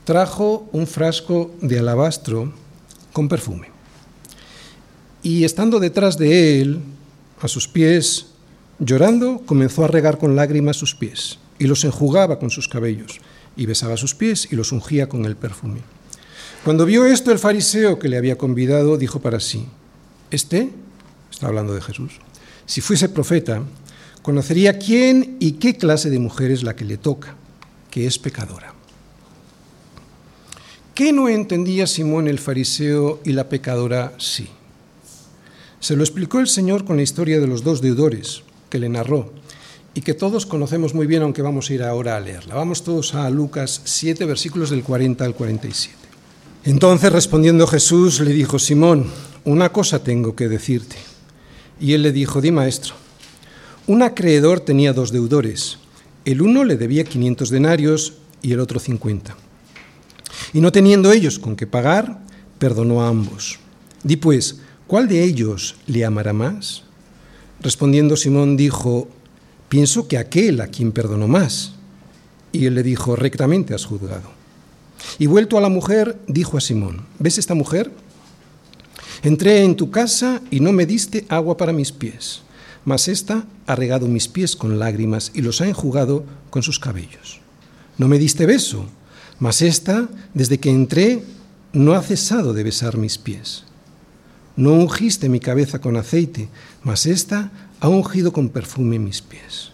[0.03, 2.53] trajo un frasco de alabastro
[3.13, 3.67] con perfume.
[5.21, 6.79] Y estando detrás de él,
[7.41, 8.27] a sus pies,
[8.79, 13.19] llorando, comenzó a regar con lágrimas sus pies y los enjugaba con sus cabellos
[13.55, 15.81] y besaba sus pies y los ungía con el perfume.
[16.63, 19.67] Cuando vio esto el fariseo que le había convidado, dijo para sí,
[20.31, 20.69] este,
[21.31, 22.19] está hablando de Jesús,
[22.65, 23.63] si fuese profeta,
[24.21, 27.35] conocería quién y qué clase de mujer es la que le toca,
[27.89, 28.73] que es pecadora.
[30.99, 34.49] ¿Qué no entendía Simón el fariseo y la pecadora sí?
[35.79, 39.31] Se lo explicó el Señor con la historia de los dos deudores que le narró
[39.93, 42.55] y que todos conocemos muy bien, aunque vamos a ir ahora a leerla.
[42.55, 45.95] Vamos todos a Lucas 7, versículos del 40 al 47.
[46.65, 49.05] Entonces respondiendo Jesús le dijo, Simón,
[49.45, 50.97] una cosa tengo que decirte.
[51.79, 52.95] Y él le dijo, di maestro,
[53.87, 55.77] un acreedor tenía dos deudores.
[56.25, 59.37] El uno le debía 500 denarios y el otro 50.
[60.53, 62.19] Y no teniendo ellos con qué pagar,
[62.57, 63.59] perdonó a ambos.
[64.03, 66.83] Di pues, ¿cuál de ellos le amará más?
[67.61, 69.09] Respondiendo Simón dijo,
[69.67, 71.73] pienso que aquel a quien perdonó más.
[72.51, 74.31] Y él le dijo, rectamente has juzgado.
[75.17, 77.91] Y vuelto a la mujer, dijo a Simón, ¿ves esta mujer?
[79.21, 82.41] Entré en tu casa y no me diste agua para mis pies,
[82.85, 87.41] mas ésta ha regado mis pies con lágrimas y los ha enjugado con sus cabellos.
[87.97, 88.85] No me diste beso,
[89.39, 91.23] mas ésta, desde que entré,
[91.71, 93.63] no ha cesado de besar mis pies.
[94.55, 96.49] No ungiste mi cabeza con aceite,
[96.83, 99.71] mas ésta ha ungido con perfume mis pies.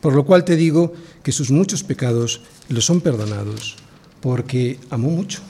[0.00, 0.92] Por lo cual te digo
[1.22, 3.76] que sus muchos pecados le son perdonados,
[4.20, 5.40] porque amó mucho.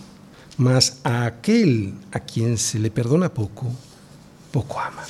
[0.56, 3.66] Mas a aquel a quien se le perdona poco,
[4.52, 5.04] poco ama.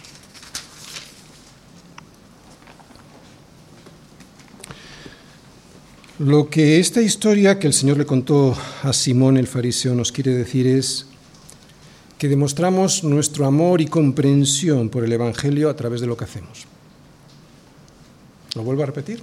[6.18, 10.34] Lo que esta historia que el Señor le contó a Simón el fariseo nos quiere
[10.34, 11.06] decir es
[12.18, 16.66] que demostramos nuestro amor y comprensión por el Evangelio a través de lo que hacemos.
[18.56, 19.22] Lo vuelvo a repetir.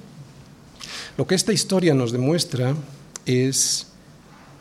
[1.18, 2.74] Lo que esta historia nos demuestra
[3.26, 3.88] es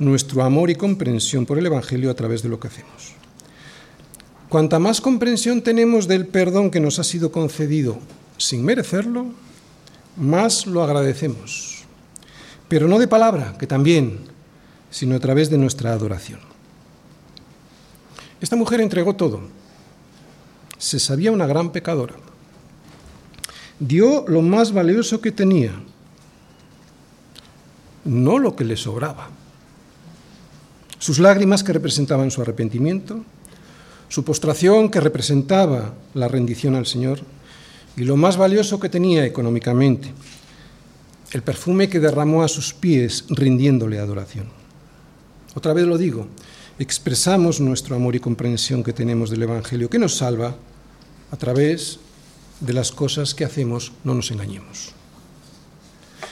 [0.01, 3.12] nuestro amor y comprensión por el Evangelio a través de lo que hacemos.
[4.49, 8.01] Cuanta más comprensión tenemos del perdón que nos ha sido concedido
[8.39, 9.26] sin merecerlo,
[10.16, 11.74] más lo agradecemos
[12.69, 14.21] pero no de palabra, que también,
[14.91, 16.41] sino a través de nuestra adoración.
[18.41, 19.41] Esta mujer entregó todo.
[20.79, 22.15] Se sabía una gran pecadora.
[23.81, 25.73] Dio lo más valioso que tenía,
[28.05, 29.31] no lo que le sobraba.
[30.99, 33.25] Sus lágrimas que representaban su arrepentimiento,
[34.09, 37.21] su postración que representaba la rendición al Señor
[37.97, 40.12] y lo más valioso que tenía económicamente,
[41.35, 44.47] el perfume que derramó a sus pies rindiéndole adoración.
[45.57, 46.28] Otra vez lo digo,
[46.78, 50.55] expresamos nuestro amor y comprensión que tenemos del Evangelio, que nos salva
[51.32, 51.99] a través
[52.61, 54.93] de las cosas que hacemos, no nos engañemos.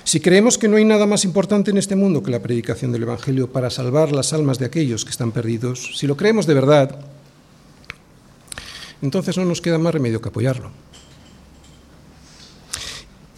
[0.04, 3.02] Si creemos que no hay nada más importante en este mundo que la predicación del
[3.02, 6.96] Evangelio para salvar las almas de aquellos que están perdidos, si lo creemos de verdad,
[9.02, 10.70] entonces no nos queda más remedio que apoyarlo.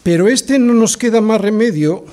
[0.04, 2.04] Pero este no nos queda más remedio,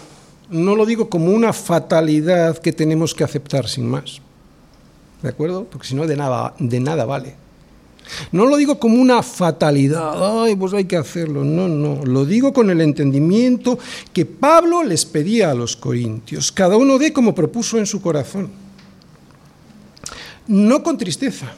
[0.50, 4.22] no lo digo como una fatalidad que tenemos que aceptar sin más.
[5.22, 5.66] ¿De acuerdo?
[5.66, 7.36] Porque si no, de nada, de nada vale.
[8.32, 11.44] No lo digo como una fatalidad, ay, pues hay que hacerlo.
[11.44, 12.06] No, no.
[12.06, 13.78] Lo digo con el entendimiento
[14.14, 16.52] que Pablo les pedía a los corintios.
[16.52, 18.50] Cada uno dé como propuso en su corazón.
[20.48, 21.54] No con tristeza,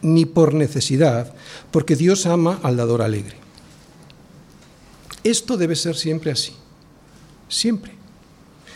[0.00, 1.34] ni por necesidad,
[1.70, 3.43] porque Dios ama al dador alegre.
[5.24, 6.52] Esto debe ser siempre así,
[7.48, 7.92] siempre.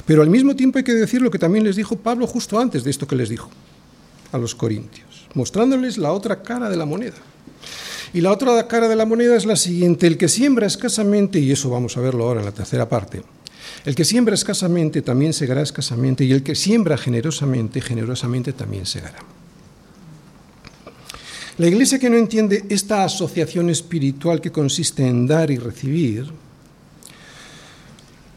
[0.06, 2.82] Pero al mismo tiempo hay que decir lo que también les dijo Pablo justo antes
[2.82, 3.50] de esto que les dijo
[4.32, 7.16] a los corintios, mostrándoles la otra cara de la moneda.
[8.14, 11.52] Y la otra cara de la moneda es la siguiente, el que siembra escasamente, y
[11.52, 13.22] eso vamos a verlo ahora en la tercera parte,
[13.84, 19.18] el que siembra escasamente también segará escasamente, y el que siembra generosamente, generosamente también segará.
[21.58, 26.26] La iglesia que no entiende esta asociación espiritual que consiste en dar y recibir,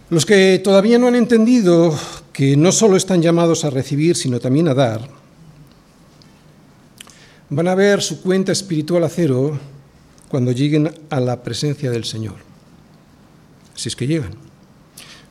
[0.10, 1.96] los que todavía no han entendido
[2.34, 5.08] que no solo están llamados a recibir, sino también a dar,
[7.50, 9.60] van a ver su cuenta espiritual a cero
[10.28, 12.38] cuando lleguen a la presencia del Señor.
[13.76, 14.34] Si es que llegan.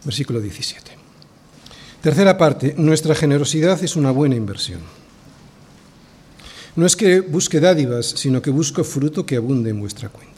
[0.04, 0.92] Versículo 17.
[2.02, 4.99] Tercera parte, nuestra generosidad es una buena inversión.
[6.76, 10.30] No es que busque dádivas, sino que busco fruto que abunde en vuestra cuenta.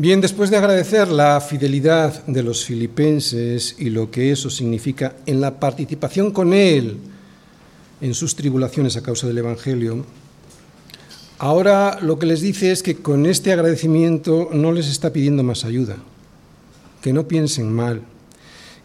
[0.00, 5.40] Bien, después de agradecer la fidelidad de los filipenses y lo que eso significa en
[5.40, 6.98] la participación con Él
[8.00, 10.06] en sus tribulaciones a causa del Evangelio,
[11.38, 15.64] ahora lo que les dice es que con este agradecimiento no les está pidiendo más
[15.64, 15.96] ayuda,
[17.02, 18.02] que no piensen mal,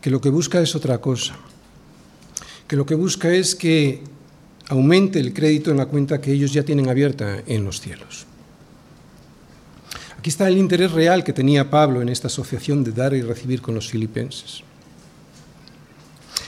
[0.02, 1.36] que lo que busca es otra cosa,
[2.68, 4.02] que lo que busca es que
[4.70, 8.26] aumente el crédito en la cuenta que ellos ya tienen abierta en los cielos.
[10.18, 13.62] Aquí está el interés real que tenía Pablo en esta asociación de dar y recibir
[13.62, 14.62] con los filipenses.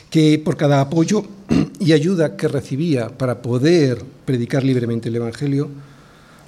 [0.10, 1.26] Que por cada apoyo
[1.80, 5.70] y ayuda que recibía para poder predicar libremente el Evangelio,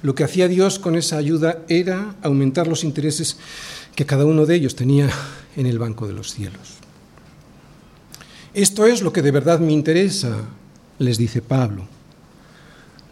[0.00, 3.36] lo que hacía Dios con esa ayuda era aumentar los intereses
[3.94, 5.10] que cada uno de ellos tenía
[5.56, 6.78] en el banco de los cielos.
[8.54, 10.38] Esto es lo que de verdad me interesa
[10.98, 11.86] les dice Pablo.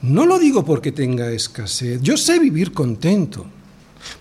[0.03, 3.47] No lo digo porque tenga escasez, yo sé vivir contento,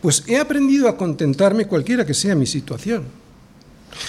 [0.02, 3.04] pues he aprendido a contentarme cualquiera que sea mi situación.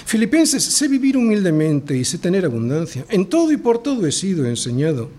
[0.05, 3.05] Filipenses, sé vivir humildemente y sé tener abundancia.
[3.09, 5.11] En todo y por todo he sido enseñado,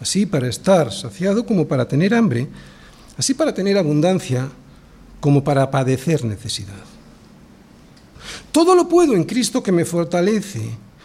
[0.00, 2.48] así para estar saciado como para tener hambre,
[3.16, 4.48] así para tener abundancia
[5.20, 6.82] como para padecer necesidad.
[8.50, 10.60] Todo lo puedo en Cristo que me fortalece.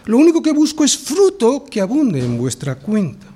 [0.07, 3.27] Lo único que busco es fruto que abunde en vuestra cuenta.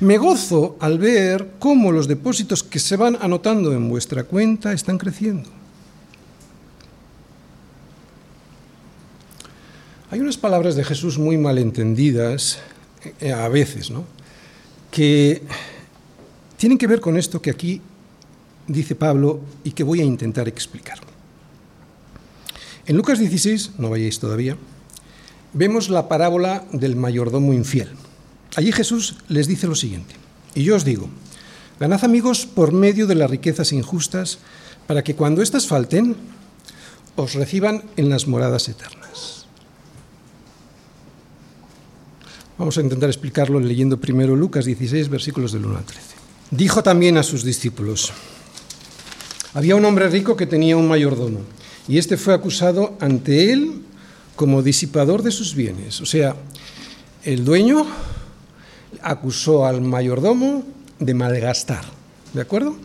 [0.00, 4.98] Me gozo al ver cómo los depósitos que se van anotando en vuestra cuenta están
[4.98, 5.48] creciendo.
[10.10, 12.58] Hay unas palabras de Jesús muy malentendidas
[13.20, 14.04] eh, a veces, ¿no?
[14.90, 15.42] que
[16.56, 17.82] tienen que ver con esto que aquí
[18.66, 20.98] dice Pablo y que voy a intentar explicar.
[22.86, 24.56] En Lucas 16, no vayáis todavía,
[25.56, 27.88] vemos la parábola del mayordomo infiel.
[28.56, 30.14] Allí Jesús les dice lo siguiente,
[30.54, 31.08] y yo os digo,
[31.80, 34.38] ganad amigos por medio de las riquezas injustas,
[34.86, 36.14] para que cuando éstas falten,
[37.16, 39.46] os reciban en las moradas eternas.
[42.58, 46.00] Vamos a intentar explicarlo leyendo primero Lucas 16, versículos del 1 al 13.
[46.50, 48.12] Dijo también a sus discípulos,
[49.54, 51.40] había un hombre rico que tenía un mayordomo,
[51.88, 53.85] y este fue acusado ante él
[54.36, 56.00] como disipador de sus bienes.
[56.00, 56.36] O sea,
[57.24, 57.86] el dueño
[59.02, 60.62] acusó al mayordomo
[60.98, 61.84] de malgastar.
[62.32, 62.76] ¿De acuerdo?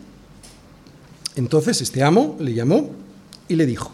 [1.36, 2.90] Entonces este amo le llamó
[3.48, 3.90] y le dijo,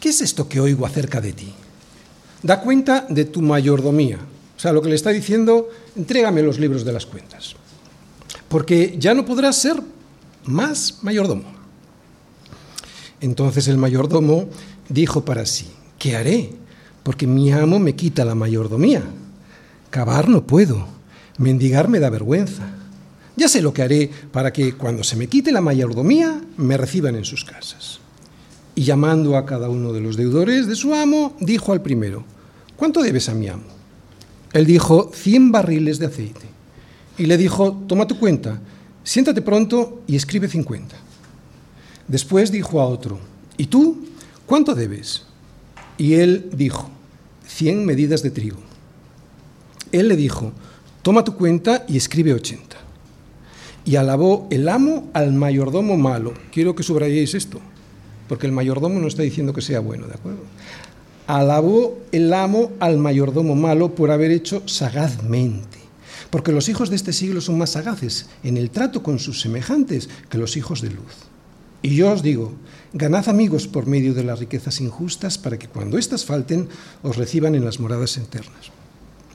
[0.00, 1.52] ¿qué es esto que oigo acerca de ti?
[2.42, 4.18] Da cuenta de tu mayordomía.
[4.56, 7.54] O sea, lo que le está diciendo, entrégame los libros de las cuentas.
[8.48, 9.82] Porque ya no podrás ser
[10.44, 11.44] más mayordomo.
[13.20, 14.48] Entonces el mayordomo
[14.88, 15.68] dijo para sí,
[15.98, 16.50] ¿qué haré?
[17.02, 19.02] Porque mi amo me quita la mayordomía.
[19.90, 20.86] Cavar no puedo
[21.38, 22.62] Mendigar me da vergüenza.
[23.36, 27.16] Ya sé lo que haré para que cuando se me quite la mayordomía me reciban
[27.16, 27.98] en sus casas.
[28.74, 32.24] Y llamando a cada uno de los deudores de su amo, dijo al primero,
[32.76, 33.64] ¿cuánto debes a mi amo?
[34.52, 36.46] Él dijo, cien barriles de aceite.
[37.18, 38.60] Y le dijo, toma tu cuenta,
[39.02, 40.96] siéntate pronto y escribe cincuenta.
[42.06, 43.18] Después dijo a otro,
[43.56, 44.06] ¿y tú
[44.46, 45.24] cuánto debes?
[45.98, 46.90] Y él dijo,
[47.54, 48.58] cien medidas de trigo.
[49.92, 50.52] Él le dijo,
[51.02, 52.76] Toma tu cuenta y escribe 80.
[53.84, 56.32] Y alabó el amo al mayordomo malo.
[56.52, 57.60] Quiero que subrayéis esto,
[58.28, 60.44] porque el mayordomo no está diciendo que sea bueno, ¿de acuerdo?
[61.26, 65.78] Alabó el amo al mayordomo malo por haber hecho sagazmente.
[66.30, 70.08] Porque los hijos de este siglo son más sagaces en el trato con sus semejantes
[70.30, 71.12] que los hijos de luz.
[71.82, 72.52] Y yo os digo,
[72.92, 76.68] ganad amigos por medio de las riquezas injustas para que cuando éstas falten
[77.02, 78.70] os reciban en las moradas eternas.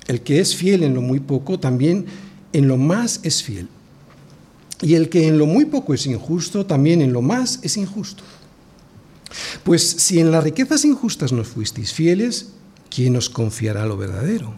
[0.08, 2.06] El que es fiel en lo muy poco, también
[2.54, 3.68] en lo más es fiel.
[4.82, 8.24] Y el que en lo muy poco es injusto, también en lo más es injusto.
[9.64, 12.54] Pues si en las riquezas injustas no fuisteis fieles,
[12.90, 14.54] ¿quién os confiará lo verdadero?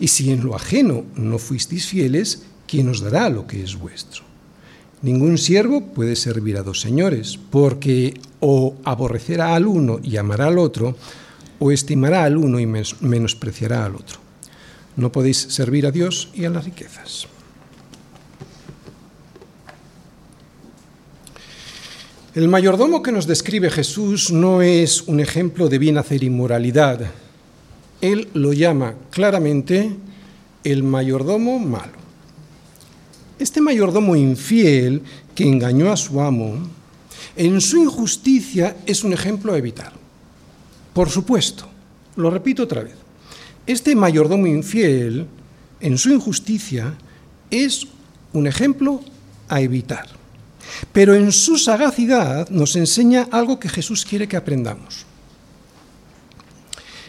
[0.00, 4.23] Y si en lo ajeno no fuisteis fieles, ¿quién os dará lo que es vuestro?
[5.04, 10.58] Ningún siervo puede servir a dos señores, porque o aborrecerá al uno y amará al
[10.58, 10.96] otro,
[11.58, 14.18] o estimará al uno y menospreciará al otro.
[14.96, 17.26] No podéis servir a Dios y a las riquezas.
[22.34, 27.10] El mayordomo que nos describe Jesús no es un ejemplo de bien hacer y moralidad.
[28.00, 29.94] Él lo llama claramente
[30.64, 32.03] el mayordomo malo.
[33.38, 35.02] Este mayordomo infiel
[35.34, 36.56] que engañó a su amo,
[37.36, 39.92] en su injusticia es un ejemplo a evitar.
[40.92, 41.66] Por supuesto,
[42.16, 42.94] lo repito otra vez,
[43.66, 45.26] este mayordomo infiel,
[45.80, 46.94] en su injusticia,
[47.50, 47.88] es
[48.32, 49.00] un ejemplo
[49.48, 50.06] a evitar.
[50.92, 55.06] Pero en su sagacidad nos enseña algo que Jesús quiere que aprendamos.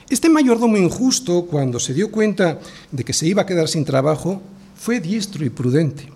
[0.10, 2.60] Este mayordomo injusto, cuando se dio cuenta
[2.92, 4.42] de que se iba a quedar sin trabajo,
[4.76, 6.10] fue diestro y prudente.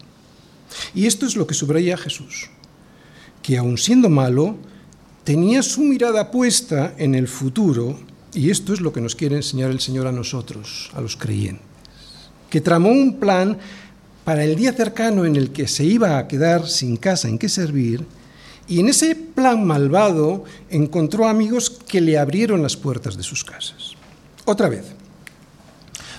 [0.94, 2.50] Y esto es lo que subraya Jesús,
[3.42, 4.58] que aun siendo malo,
[5.24, 8.00] tenía su mirada puesta en el futuro
[8.34, 11.66] y esto es lo que nos quiere enseñar el Señor a nosotros, a los creyentes,
[12.50, 13.58] que tramó un plan
[14.24, 17.50] para el día cercano en el que se iba a quedar sin casa en qué
[17.50, 18.06] servir,
[18.68, 23.96] y en ese plan malvado encontró amigos que le abrieron las puertas de sus casas.
[24.46, 24.86] Otra vez,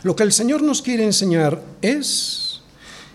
[0.02, 2.60] lo que el Señor nos quiere enseñar es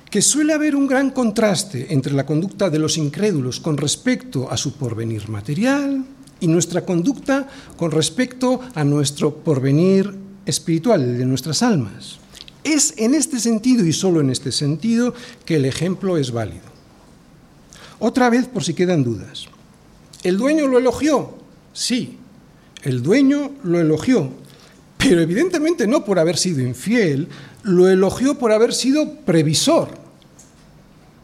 [0.09, 4.57] que suele haber un gran contraste entre la conducta de los incrédulos con respecto a
[4.57, 6.05] su porvenir material,
[6.39, 10.13] y nuestra conducta con respecto a nuestro porvenir
[10.45, 12.19] espiritual, de nuestras almas.
[12.63, 15.13] Es en este sentido y solo en este sentido
[15.45, 16.65] que el ejemplo es válido.
[17.99, 19.47] Otra vez, por si quedan dudas.
[20.23, 21.37] ¿El dueño lo elogió?
[21.73, 22.17] Sí,
[22.83, 24.31] el dueño lo elogió,
[25.07, 27.27] pero evidentemente no por haber sido infiel,
[27.63, 30.05] lo elogió por haber sido previsor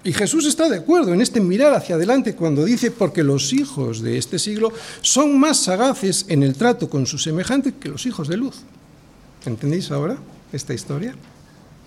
[0.03, 4.01] y Jesús está de acuerdo en este mirar hacia adelante cuando dice, porque los hijos
[4.01, 4.71] de este siglo
[5.01, 8.61] son más sagaces en el trato con su semejante que los hijos de luz.
[9.45, 10.17] ¿Entendéis ahora
[10.51, 11.15] esta historia?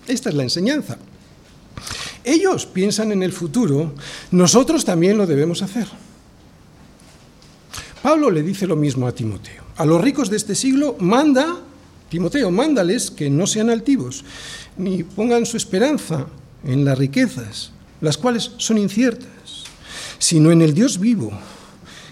[0.07, 0.97] Esta es la enseñanza.
[2.23, 3.93] Ellos piensan en el futuro,
[4.31, 5.87] nosotros también lo debemos hacer.
[8.01, 9.63] Pablo le dice lo mismo a Timoteo.
[9.75, 11.57] A los ricos de este siglo manda,
[12.09, 14.23] Timoteo, mándales que no sean altivos,
[14.77, 16.27] ni pongan su esperanza
[16.63, 19.63] en las riquezas, las cuales son inciertas,
[20.17, 21.31] sino en el Dios vivo,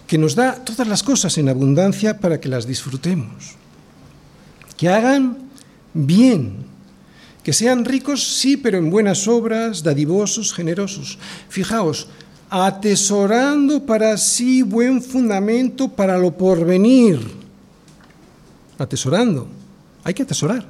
[0.07, 3.55] que nos da todas las cosas en abundancia para que las disfrutemos.
[4.77, 5.37] Que hagan
[5.93, 6.65] bien,
[7.43, 11.17] que sean ricos, sí, pero en buenas obras, dadivosos, generosos.
[11.49, 12.07] Fijaos,
[12.49, 17.19] atesorando para sí buen fundamento para lo porvenir.
[18.77, 19.47] Atesorando,
[20.03, 20.65] hay que atesorar.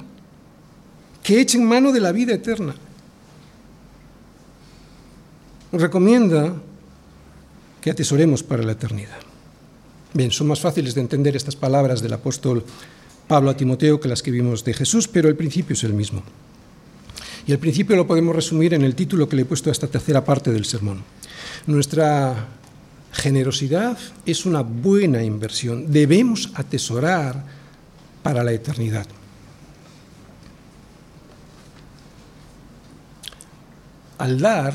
[1.22, 2.74] Que echen mano de la vida eterna.
[5.72, 6.54] Recomienda
[7.80, 9.18] que atesoremos para la eternidad.
[10.12, 12.64] Bien, son más fáciles de entender estas palabras del apóstol
[13.26, 16.22] Pablo a Timoteo que las que vimos de Jesús, pero el principio es el mismo.
[17.46, 19.88] Y el principio lo podemos resumir en el título que le he puesto a esta
[19.88, 21.02] tercera parte del sermón.
[21.66, 22.48] Nuestra
[23.12, 25.90] generosidad es una buena inversión.
[25.90, 27.44] Debemos atesorar
[28.22, 29.06] para la eternidad.
[34.18, 34.74] Al dar,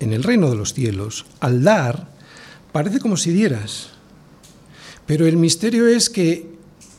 [0.00, 2.08] en el reino de los cielos, al dar,
[2.72, 3.90] parece como si dieras.
[5.06, 6.56] Pero el misterio es que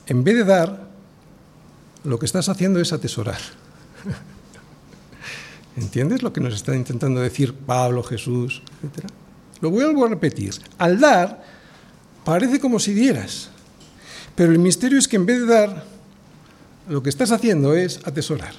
[0.08, 0.88] en vez de dar,
[2.04, 3.40] lo que estás haciendo es atesorar.
[5.76, 9.10] ¿Entiendes lo que nos está intentando decir Pablo, Jesús, etcétera?
[9.62, 10.54] Lo vuelvo a repetir.
[10.78, 11.44] Al dar,
[12.24, 13.50] parece como si dieras.
[14.36, 15.84] Pero el misterio es que en vez de dar,
[16.88, 18.54] lo que estás haciendo es atesorar.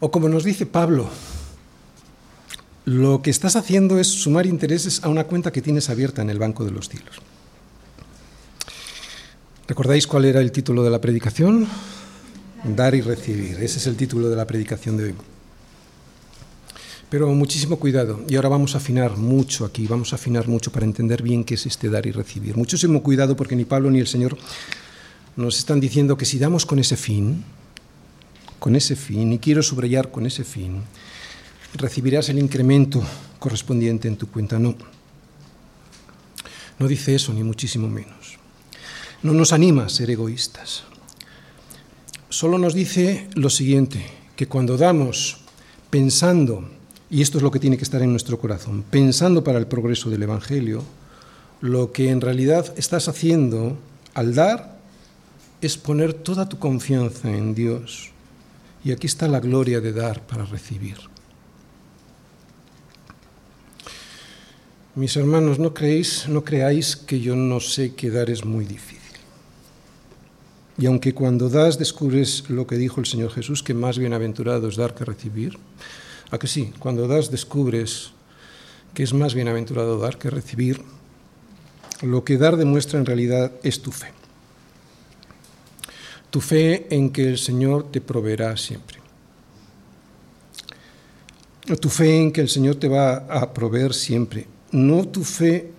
[0.00, 1.08] O como nos dice Pablo,
[2.84, 6.38] lo que estás haciendo es sumar intereses a una cuenta que tienes abierta en el
[6.38, 7.16] Banco de los Cielos.
[9.66, 11.66] ¿Recordáis cuál era el título de la predicación?
[12.62, 13.56] Dar y recibir.
[13.62, 15.14] Ese es el título de la predicación de hoy.
[17.08, 20.84] Pero muchísimo cuidado, y ahora vamos a afinar mucho aquí, vamos a afinar mucho para
[20.84, 22.56] entender bien qué es este dar y recibir.
[22.56, 24.36] Muchísimo cuidado porque ni Pablo ni el Señor
[25.36, 27.44] nos están diciendo que si damos con ese fin,
[28.58, 30.82] con ese fin, y quiero subrayar con ese fin,
[31.74, 33.02] recibirás el incremento
[33.38, 34.58] correspondiente en tu cuenta.
[34.58, 34.74] No,
[36.78, 38.38] no dice eso, ni muchísimo menos.
[39.22, 40.84] No nos anima a ser egoístas.
[42.28, 44.04] Solo nos dice lo siguiente,
[44.36, 45.38] que cuando damos
[45.90, 46.68] pensando
[47.08, 50.10] y esto es lo que tiene que estar en nuestro corazón, pensando para el progreso
[50.10, 50.82] del Evangelio,
[51.60, 53.78] lo que en realidad estás haciendo
[54.14, 54.78] al dar
[55.60, 58.10] es poner toda tu confianza en Dios.
[58.86, 60.94] Y aquí está la gloria de dar para recibir.
[64.94, 69.18] Mis hermanos, no creéis, no creáis que yo no sé que dar es muy difícil.
[70.78, 74.76] Y aunque cuando das descubres lo que dijo el Señor Jesús, que más bienaventurado es
[74.76, 75.58] dar que recibir,
[76.30, 78.12] a que sí, cuando das descubres
[78.94, 80.80] que es más bienaventurado dar que recibir,
[82.02, 84.12] lo que dar demuestra en realidad es tu fe.
[86.30, 88.98] Tu fe en que el Señor te proveerá siempre.
[91.80, 94.46] Tu fe en que el Señor te va a proveer siempre.
[94.70, 95.72] No tu fe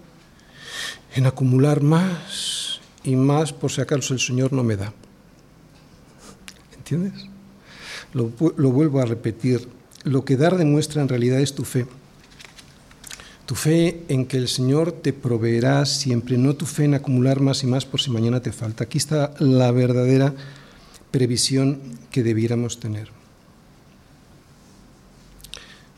[1.15, 4.93] en acumular más y más por si acaso el Señor no me da.
[6.75, 7.13] ¿Entiendes?
[8.13, 9.67] Lo, lo vuelvo a repetir
[10.07, 11.85] lo que dar demuestra en realidad es tu fe.
[13.47, 17.63] Tu fe en que el Señor te proveerá siempre, no tu fe en acumular más
[17.63, 18.83] y más por si mañana te falta.
[18.83, 20.33] Aquí está la verdadera
[21.11, 21.79] previsión
[22.11, 23.09] que debiéramos tener.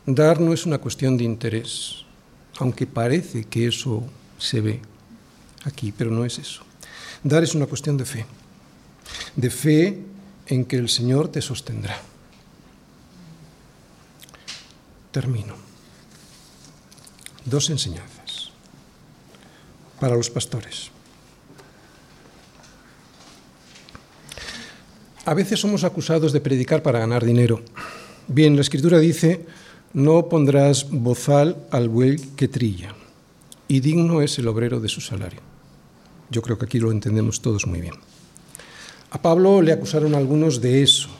[0.06, 2.04] Dar no es una cuestión de interés,
[2.58, 4.04] aunque parece que eso
[4.38, 4.80] se ve
[5.64, 6.62] aquí, pero no es eso.
[7.24, 8.26] Dar es una cuestión de fe,
[9.34, 9.98] de fe
[10.46, 12.00] en que el Señor te sostendrá.
[15.10, 15.69] Termino.
[17.44, 18.50] Dos enseñanzas
[20.00, 20.90] para los pastores.
[25.26, 27.60] A veces somos acusados de predicar para ganar dinero.
[28.26, 29.46] Bien, la escritura dice,
[29.92, 32.94] no pondrás bozal al buey que trilla,
[33.68, 35.40] y digno es el obrero de su salario.
[36.30, 37.94] Yo creo que aquí lo entendemos todos muy bien.
[39.10, 41.10] A Pablo le acusaron algunos de eso,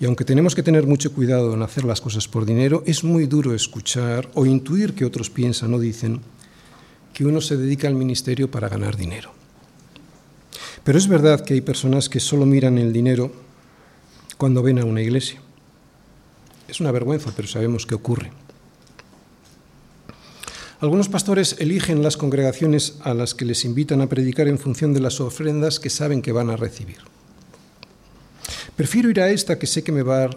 [0.00, 3.26] y aunque tenemos que tener mucho cuidado en hacer las cosas por dinero, es muy
[3.26, 6.20] duro escuchar o intuir que otros piensan o dicen
[7.12, 9.32] que uno se dedica al ministerio para ganar dinero.
[10.82, 13.32] Pero es verdad que hay personas que solo miran el dinero
[14.36, 15.40] cuando ven a una iglesia.
[16.68, 18.32] Es una vergüenza, pero sabemos que ocurre.
[20.80, 25.00] Algunos pastores eligen las congregaciones a las que les invitan a predicar en función de
[25.00, 26.98] las ofrendas que saben que van a recibir.
[28.76, 30.30] Prefiero ir a esta que sé que me va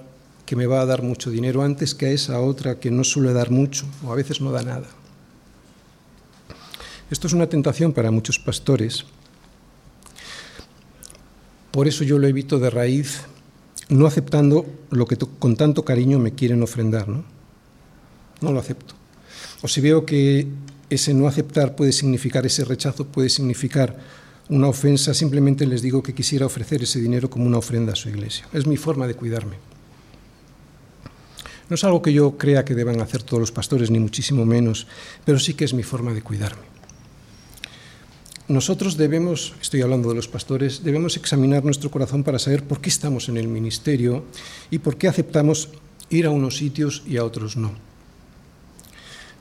[0.46, 3.34] que me va a dar mucho dinero antes que a esa otra que no suele
[3.34, 4.88] dar mucho o a veces no da nada.
[7.12, 9.04] Esto es una tentación para muchos pastores.
[11.72, 13.24] Por eso yo lo evito de raíz,
[13.90, 17.10] no aceptando lo que con tanto cariño me quieren ofrendar.
[17.10, 17.26] ¿no?
[18.42, 18.94] no lo acepto.
[19.62, 20.48] O si veo que
[20.90, 23.98] ese no aceptar puede significar, ese rechazo puede significar
[24.50, 28.10] una ofensa, simplemente les digo que quisiera ofrecer ese dinero como una ofrenda a su
[28.10, 28.48] iglesia.
[28.54, 29.56] Es mi forma de cuidarme.
[31.70, 34.88] No es algo que yo crea que deban hacer todos los pastores, ni muchísimo menos,
[35.26, 36.64] pero sí que es mi forma de cuidarme.
[38.48, 42.88] Nosotros debemos, estoy hablando de los pastores, debemos examinar nuestro corazón para saber por qué
[42.88, 44.24] estamos en el ministerio
[44.72, 45.68] y por qué aceptamos
[46.10, 47.74] ir a unos sitios y a otros no.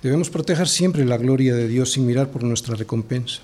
[0.03, 3.41] Debemos proteger siempre la gloria de Dios sin mirar por nuestra recompensa.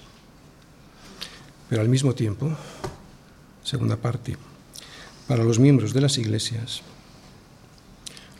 [1.73, 2.51] Pero al mismo tiempo,
[3.65, 4.37] segunda parte,
[5.27, 6.83] para los miembros de las iglesias,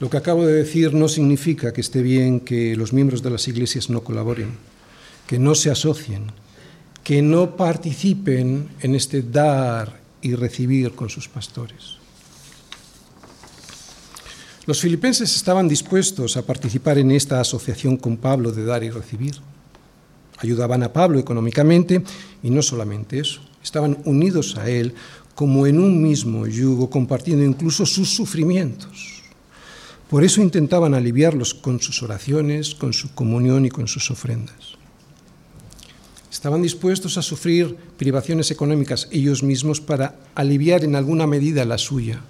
[0.01, 3.49] lo que acabo de decir no significa que esté bien que los miembros de las
[3.49, 4.51] iglesias no colaboren,
[5.27, 6.27] que no se asocien,
[7.03, 11.97] que no participen en este dar y recibir con sus pastores.
[14.67, 19.37] Los filipenses estaban dispuestos a participar en esta asociación con Pablo de dar y recibir.
[20.37, 22.03] Ayudaban a Pablo económicamente
[22.43, 24.95] y no solamente eso, estaban unidos a él
[25.35, 29.23] como en un mismo yugo, compartiendo incluso sus sufrimientos.
[30.11, 34.77] Por eso intentaban aliviarlos con sus oraciones, con su comunión y con sus ofrendas.
[36.31, 42.21] Estaban dispuestos a sufrir privaciones económicas ellos mismos para aliviar en alguna medida la suya.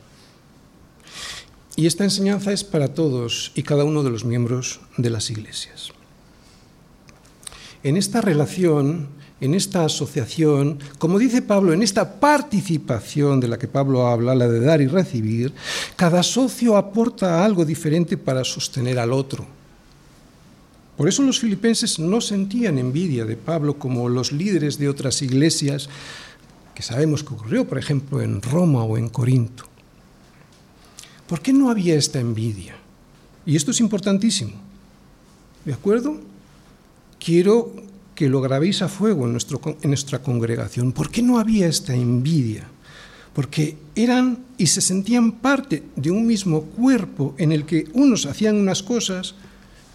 [1.74, 5.90] Y esta enseñanza es para todos y cada uno de los miembros de las iglesias.
[7.82, 9.08] En esta relación,
[9.42, 14.46] en esta asociación, como dice Pablo, en esta participación de la que Pablo habla, la
[14.46, 15.52] de dar y recibir,
[15.96, 19.44] cada socio aporta algo diferente para sostener al otro.
[20.96, 25.88] Por eso los filipenses no sentían envidia de Pablo como los líderes de otras iglesias,
[26.72, 29.64] que sabemos que ocurrió, por ejemplo, en Roma o en Corinto.
[31.26, 32.76] ¿Por qué no había esta envidia?
[33.44, 34.52] Y esto es importantísimo.
[35.64, 36.20] ¿De acuerdo?
[37.18, 37.72] Quiero
[38.14, 40.92] que lo grabéis a fuego en, nuestro, en nuestra congregación.
[40.92, 42.68] ¿Por qué no había esta envidia?
[43.32, 48.56] Porque eran y se sentían parte de un mismo cuerpo en el que unos hacían
[48.56, 49.34] unas cosas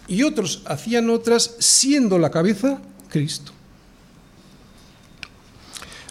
[0.08, 3.52] y otros hacían otras, siendo la cabeza Cristo.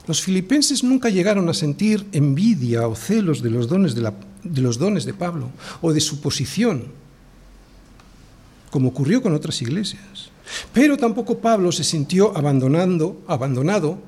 [0.07, 4.61] Los filipenses nunca llegaron a sentir envidia o celos de los dones de, la, de
[4.61, 5.51] los dones de Pablo
[5.81, 6.85] o de su posición,
[8.71, 10.31] como ocurrió con otras iglesias.
[10.73, 13.99] Pero tampoco Pablo se sintió abandonando, abandonado,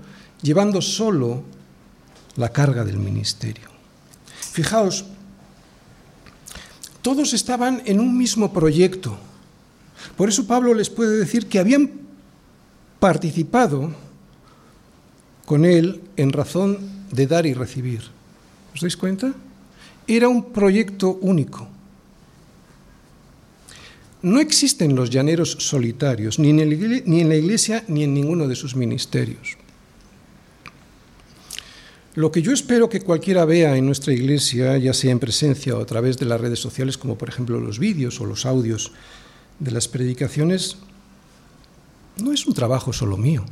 [0.41, 1.43] llevando solo
[2.35, 3.67] la carga del ministerio.
[4.51, 5.05] Fijaos,
[7.01, 9.17] todos estaban en un mismo proyecto.
[10.15, 11.91] Por eso Pablo les puede decir que habían
[12.99, 13.91] participado
[15.45, 16.77] con él en razón
[17.11, 18.03] de dar y recibir.
[18.73, 19.33] ¿Os dais cuenta?
[20.07, 21.67] Era un proyecto único.
[24.21, 29.57] No existen los llaneros solitarios, ni en la iglesia ni en ninguno de sus ministerios.
[32.15, 35.81] Lo que yo espero que cualquiera vea en nuestra iglesia, ya sea en presencia o
[35.81, 38.91] a través de las redes sociales, como por ejemplo los vídeos o los audios
[39.59, 40.77] de las predicaciones,
[42.17, 43.45] no es un trabajo solo mío.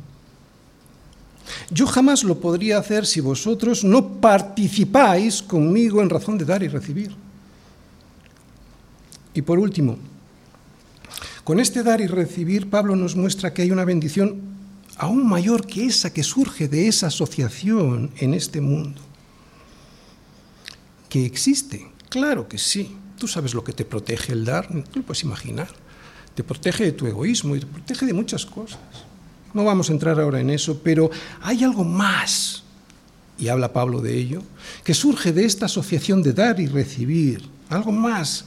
[1.70, 6.68] Yo jamás lo podría hacer si vosotros no participáis conmigo en razón de dar y
[6.68, 7.14] recibir.
[9.32, 9.96] Y por último,
[11.48, 14.38] con este dar y recibir, Pablo nos muestra que hay una bendición
[14.98, 19.00] aún mayor que esa que surge de esa asociación en este mundo.
[21.08, 21.90] ¿Que existe?
[22.10, 22.94] Claro que sí.
[23.16, 25.68] Tú sabes lo que te protege el dar, tú lo puedes imaginar
[26.34, 28.78] te protege de tu egoísmo y te protege de muchas cosas.
[29.54, 32.62] No vamos a entrar ahora en eso, pero hay algo más,
[33.38, 34.42] y habla Pablo de ello,
[34.84, 38.44] que surge de esta asociación de dar y recibir, algo más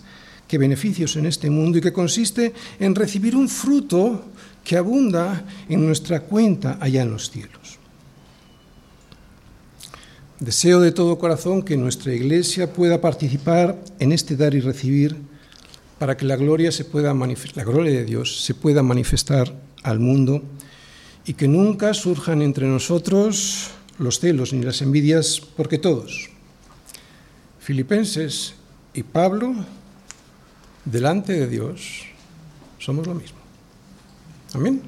[0.51, 4.25] que beneficios en este mundo y que consiste en recibir un fruto
[4.65, 7.79] que abunda en nuestra cuenta allá en los cielos.
[10.41, 15.15] Deseo de todo corazón que nuestra iglesia pueda participar en este dar y recibir
[15.97, 20.43] para que la gloria, se pueda la gloria de Dios se pueda manifestar al mundo
[21.25, 26.29] y que nunca surjan entre nosotros los celos ni las envidias, porque todos,
[27.61, 28.55] Filipenses
[28.93, 29.55] y Pablo,
[30.85, 32.05] delante de Dios,
[32.79, 33.37] somos lo mismo.
[34.53, 34.81] Amén.